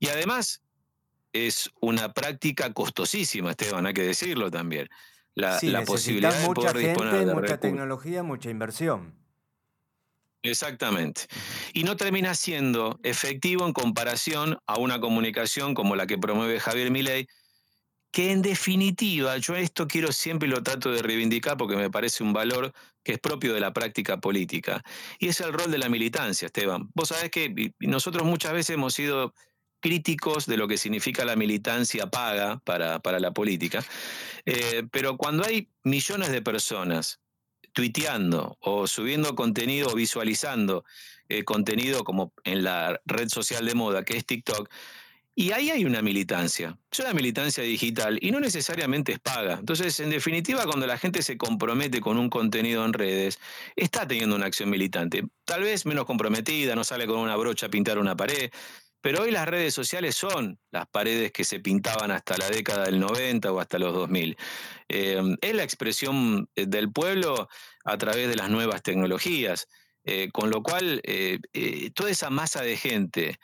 Y 0.00 0.08
además 0.08 0.62
es 1.32 1.70
una 1.80 2.12
práctica 2.12 2.72
costosísima, 2.72 3.52
Esteban, 3.52 3.86
hay 3.86 3.94
que 3.94 4.02
decirlo 4.02 4.50
también. 4.50 4.90
La, 5.34 5.58
la 5.62 5.84
posibilidad 5.84 6.32
de 6.32 6.46
mucha 6.46 6.72
poder 6.72 6.96
gente, 6.96 7.34
mucha 7.34 7.58
tecnología, 7.58 8.22
mucha 8.22 8.50
inversión. 8.50 9.14
Exactamente. 10.42 11.22
Y 11.72 11.84
no 11.84 11.96
termina 11.96 12.34
siendo 12.34 12.98
efectivo 13.02 13.64
en 13.64 13.72
comparación 13.72 14.58
a 14.66 14.78
una 14.78 15.00
comunicación 15.00 15.74
como 15.74 15.94
la 15.94 16.06
que 16.06 16.18
promueve 16.18 16.58
Javier 16.58 16.90
Milei, 16.90 17.28
que 18.10 18.32
en 18.32 18.42
definitiva, 18.42 19.38
yo 19.38 19.56
esto 19.56 19.86
quiero 19.86 20.12
siempre 20.12 20.46
y 20.46 20.50
lo 20.50 20.62
trato 20.62 20.92
de 20.92 21.00
reivindicar 21.00 21.56
porque 21.56 21.76
me 21.76 21.90
parece 21.90 22.22
un 22.22 22.32
valor 22.32 22.72
que 23.02 23.12
es 23.12 23.18
propio 23.18 23.54
de 23.54 23.60
la 23.60 23.72
práctica 23.72 24.20
política. 24.20 24.82
Y 25.18 25.28
es 25.28 25.40
el 25.40 25.52
rol 25.52 25.70
de 25.70 25.78
la 25.78 25.88
militancia, 25.88 26.46
Esteban. 26.46 26.90
Vos 26.94 27.08
sabés 27.08 27.30
que 27.30 27.72
nosotros 27.80 28.26
muchas 28.26 28.52
veces 28.52 28.74
hemos 28.74 28.94
sido 28.94 29.32
críticos 29.82 30.46
de 30.46 30.56
lo 30.56 30.68
que 30.68 30.78
significa 30.78 31.26
la 31.26 31.36
militancia 31.36 32.06
paga 32.06 32.60
para, 32.64 33.20
la 33.20 33.32
política, 33.32 33.84
eh, 34.46 34.84
pero 34.90 35.18
cuando 35.18 35.44
hay 35.44 35.68
millones 35.82 36.30
de 36.30 36.40
personas 36.40 37.20
tuiteando 37.72 38.56
o 38.60 38.86
subiendo 38.86 39.34
contenido 39.34 39.88
o 39.90 39.94
visualizando 39.94 40.84
eh, 41.28 41.44
contenido 41.44 42.04
como 42.04 42.32
en 42.44 42.62
la 42.62 43.00
red 43.04 43.28
social 43.28 43.66
de 43.66 43.74
moda 43.74 44.04
que 44.04 44.16
es 44.16 44.24
TikTok. 44.24 44.68
Y 45.34 45.52
ahí 45.52 45.70
hay 45.70 45.86
una 45.86 46.02
militancia, 46.02 46.76
es 46.90 46.98
una 47.00 47.14
militancia 47.14 47.64
digital 47.64 48.18
y 48.20 48.30
no 48.30 48.38
necesariamente 48.38 49.12
es 49.12 49.18
paga. 49.18 49.54
Entonces, 49.54 49.98
en 50.00 50.10
definitiva, 50.10 50.66
cuando 50.66 50.86
la 50.86 50.98
gente 50.98 51.22
se 51.22 51.38
compromete 51.38 52.02
con 52.02 52.18
un 52.18 52.28
contenido 52.28 52.84
en 52.84 52.92
redes, 52.92 53.38
está 53.74 54.06
teniendo 54.06 54.36
una 54.36 54.44
acción 54.44 54.68
militante. 54.68 55.24
Tal 55.46 55.62
vez 55.62 55.86
menos 55.86 56.04
comprometida, 56.04 56.74
no 56.74 56.84
sale 56.84 57.06
con 57.06 57.18
una 57.18 57.34
brocha 57.36 57.66
a 57.66 57.70
pintar 57.70 57.98
una 57.98 58.14
pared, 58.14 58.50
Pero 59.02 59.22
hoy 59.22 59.32
las 59.32 59.46
redes 59.46 59.74
sociales 59.74 60.14
son 60.14 60.58
las 60.70 60.86
paredes 60.86 61.32
que 61.32 61.44
se 61.44 61.58
pintaban 61.58 62.12
hasta 62.12 62.38
la 62.38 62.48
década 62.48 62.84
del 62.84 63.00
90 63.00 63.52
o 63.52 63.60
hasta 63.60 63.78
los 63.78 63.92
2000. 63.92 64.36
Eh, 64.88 65.36
es 65.40 65.54
la 65.54 65.64
expresión 65.64 66.48
eh, 66.54 66.66
del 66.66 66.90
pueblo 66.90 67.48
a 67.84 67.98
través 67.98 68.28
de 68.28 68.36
las 68.36 68.48
nuevas 68.48 68.80
tecnologías, 68.82 69.66
eh, 70.04 70.28
con 70.32 70.50
lo 70.50 70.62
cual 70.62 71.02
toda 71.94 72.10
esa 72.10 72.30
masa 72.30 72.62
de 72.62 72.76
gente 72.76 73.38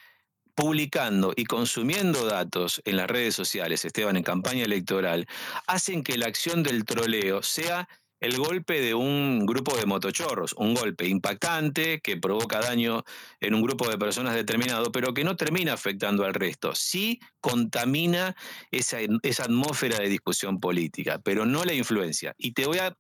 publicando 0.55 1.33
y 1.37 1.45
consumiendo 1.45 2.25
datos 2.25 2.81
en 2.85 2.97
las 2.97 3.09
redes 3.09 3.35
sociales, 3.35 3.85
Esteban, 3.85 4.17
en 4.17 4.23
campaña 4.23 4.65
electoral, 4.65 5.27
hacen 5.67 6.03
que 6.03 6.19
la 6.19 6.27
acción 6.27 6.63
del 6.63 6.85
troleo 6.85 7.43
sea 7.43 7.89
el 8.21 8.37
golpe 8.37 8.81
de 8.81 8.95
un 8.95 9.47
grupo 9.47 9.77
de 9.77 9.87
motochorros, 9.87 10.55
un 10.55 10.75
golpe 10.75 11.07
impactante 11.07 12.01
que 12.01 12.17
provoca 12.17 12.61
daño 12.61 13.05
en 13.41 13.55
un 13.55 13.63
grupo 13.63 13.89
de 13.89 13.99
personas 13.99 14.35
determinado, 14.35 14.91
pero 14.93 15.15
que 15.15 15.25
no 15.25 15.37
termina 15.37 15.73
afectando 15.73 16.25
al 16.25 16.35
resto. 16.35 16.75
Sí 16.75 17.21
contamina 17.41 18.35
esa, 18.71 18.99
esa 19.23 19.45
atmósfera 19.45 19.99
de 19.99 20.09
discusión 20.09 20.61
política, 20.61 21.21
pero 21.23 21.47
no 21.47 21.65
la 21.65 21.75
influencia. 21.75 22.35
Y 22.39 22.53
te 22.53 22.67
voy 22.67 22.79
a 22.79 22.97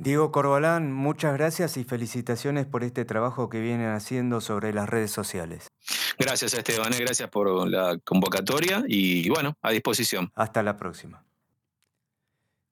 Diego 0.00 0.30
Corbalán, 0.30 0.92
muchas 0.92 1.32
gracias 1.32 1.76
y 1.76 1.82
felicitaciones 1.82 2.66
por 2.66 2.84
este 2.84 3.04
trabajo 3.04 3.48
que 3.48 3.60
vienen 3.60 3.88
haciendo 3.88 4.40
sobre 4.40 4.72
las 4.72 4.88
redes 4.88 5.10
sociales. 5.10 5.72
Gracias, 6.16 6.54
Esteban, 6.54 6.92
eh, 6.92 6.98
gracias 7.00 7.28
por 7.30 7.68
la 7.68 7.98
convocatoria 8.04 8.84
y 8.86 9.28
bueno, 9.28 9.58
a 9.60 9.72
disposición. 9.72 10.30
Hasta 10.36 10.62
la 10.62 10.76
próxima. 10.76 11.27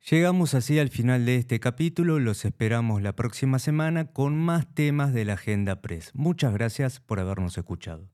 Llegamos 0.09 0.55
así 0.55 0.79
al 0.79 0.89
final 0.89 1.27
de 1.27 1.35
este 1.35 1.59
capítulo, 1.59 2.21
los 2.21 2.45
esperamos 2.45 3.03
la 3.03 3.17
próxima 3.17 3.59
semana 3.59 4.05
con 4.13 4.39
más 4.39 4.73
temas 4.73 5.13
de 5.13 5.25
la 5.25 5.33
Agenda 5.33 5.83
Press. 5.83 6.13
Muchas 6.15 6.53
gracias 6.53 7.01
por 7.01 7.19
habernos 7.19 7.59
escuchado. 7.59 8.09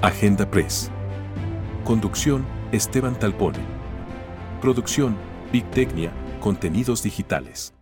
Agenda 0.00 0.50
Press. 0.50 0.90
Conducción, 1.84 2.46
Esteban 2.72 3.18
Talpone. 3.18 3.58
Producción, 4.62 5.18
Big 5.52 5.70
Tecnia, 5.70 6.14
contenidos 6.40 7.02
digitales. 7.02 7.74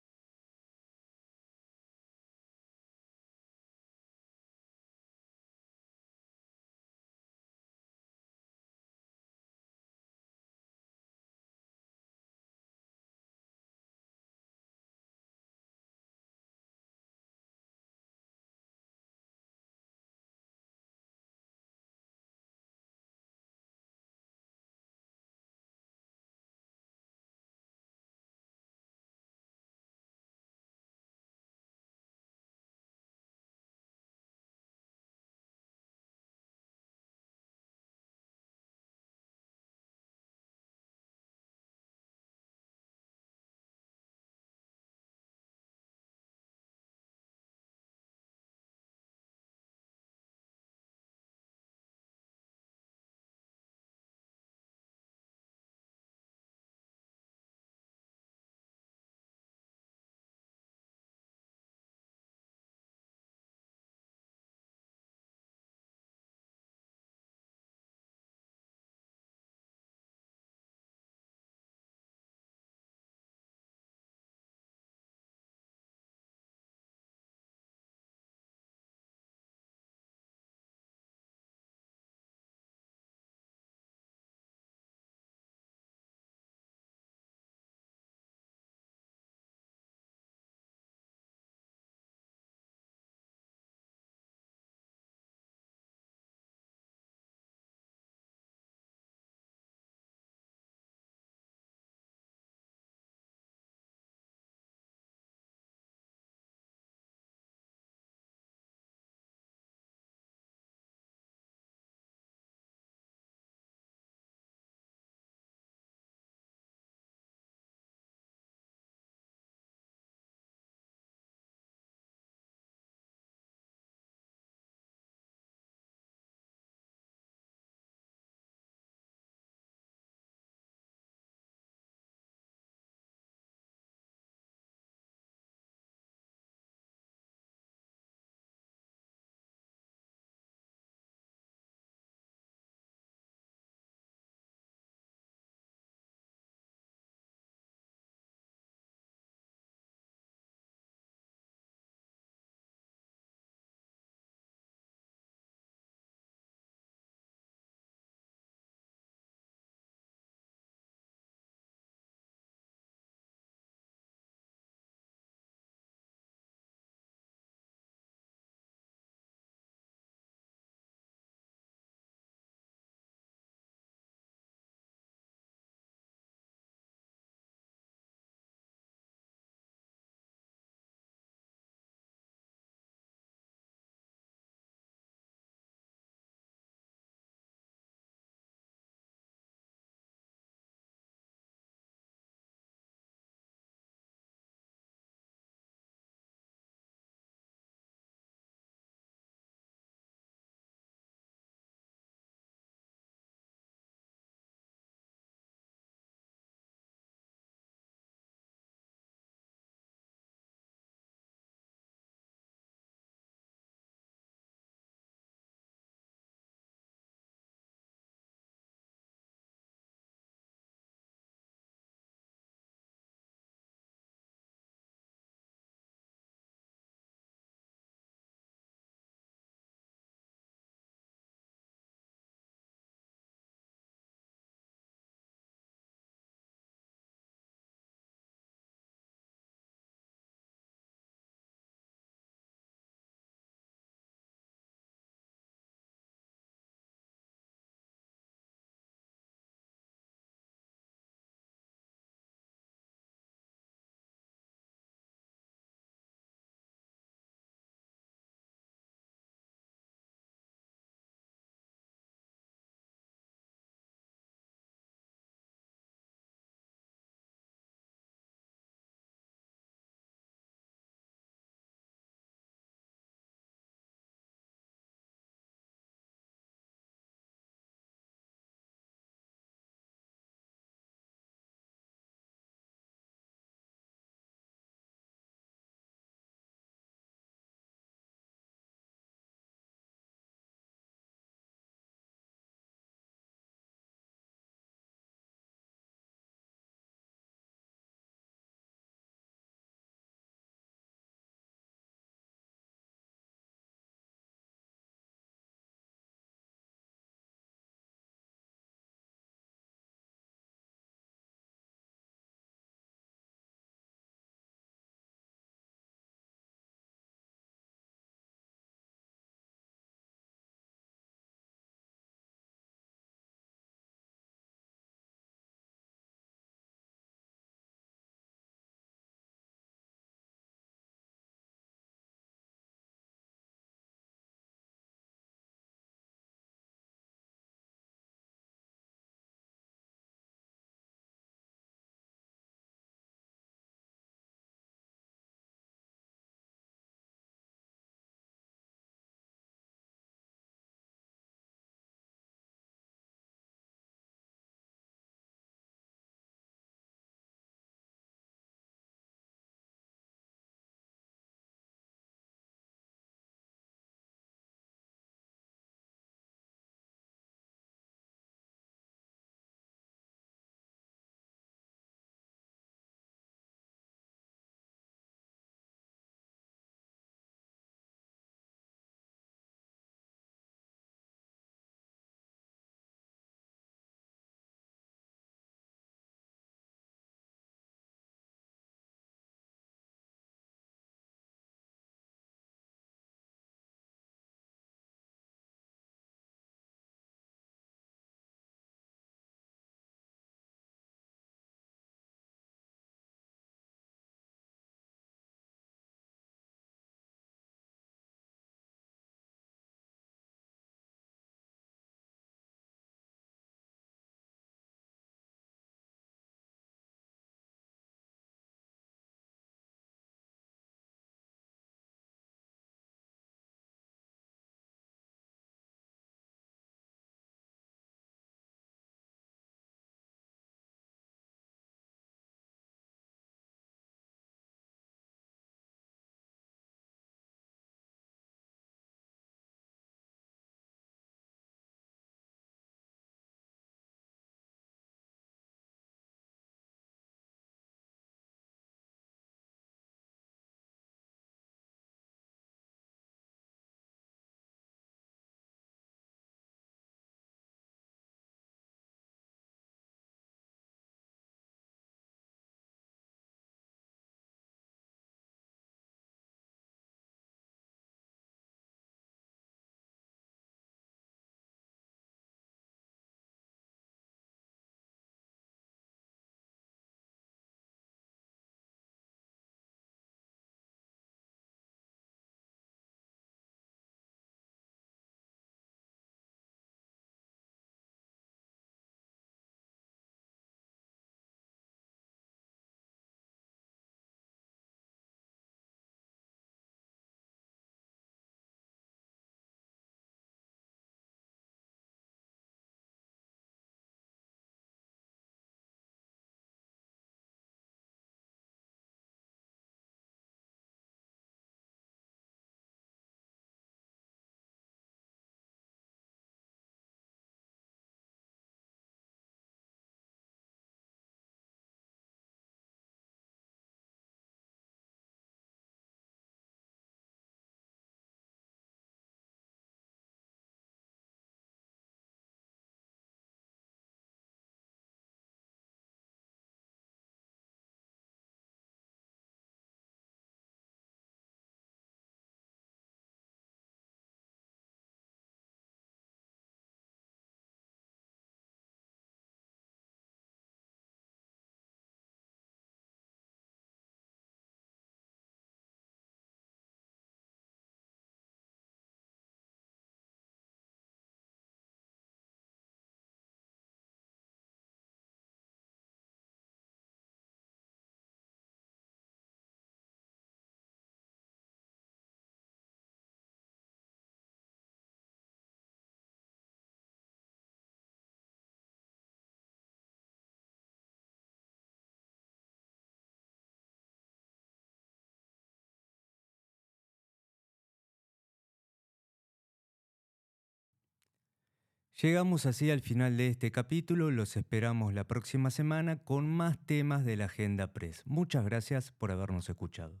Llegamos 592.00 592.46
así 592.46 592.70
al 592.70 592.80
final 592.80 593.16
de 593.16 593.26
este 593.26 593.50
capítulo, 593.50 594.12
los 594.12 594.36
esperamos 594.36 594.94
la 594.94 595.02
próxima 595.02 595.50
semana 595.50 595.96
con 595.96 596.28
más 596.28 596.56
temas 596.64 597.04
de 597.04 597.16
la 597.16 597.24
Agenda 597.24 597.72
Press. 597.72 598.04
Muchas 598.06 598.44
gracias 598.44 598.92
por 598.92 599.10
habernos 599.10 599.48
escuchado. 599.48 600.00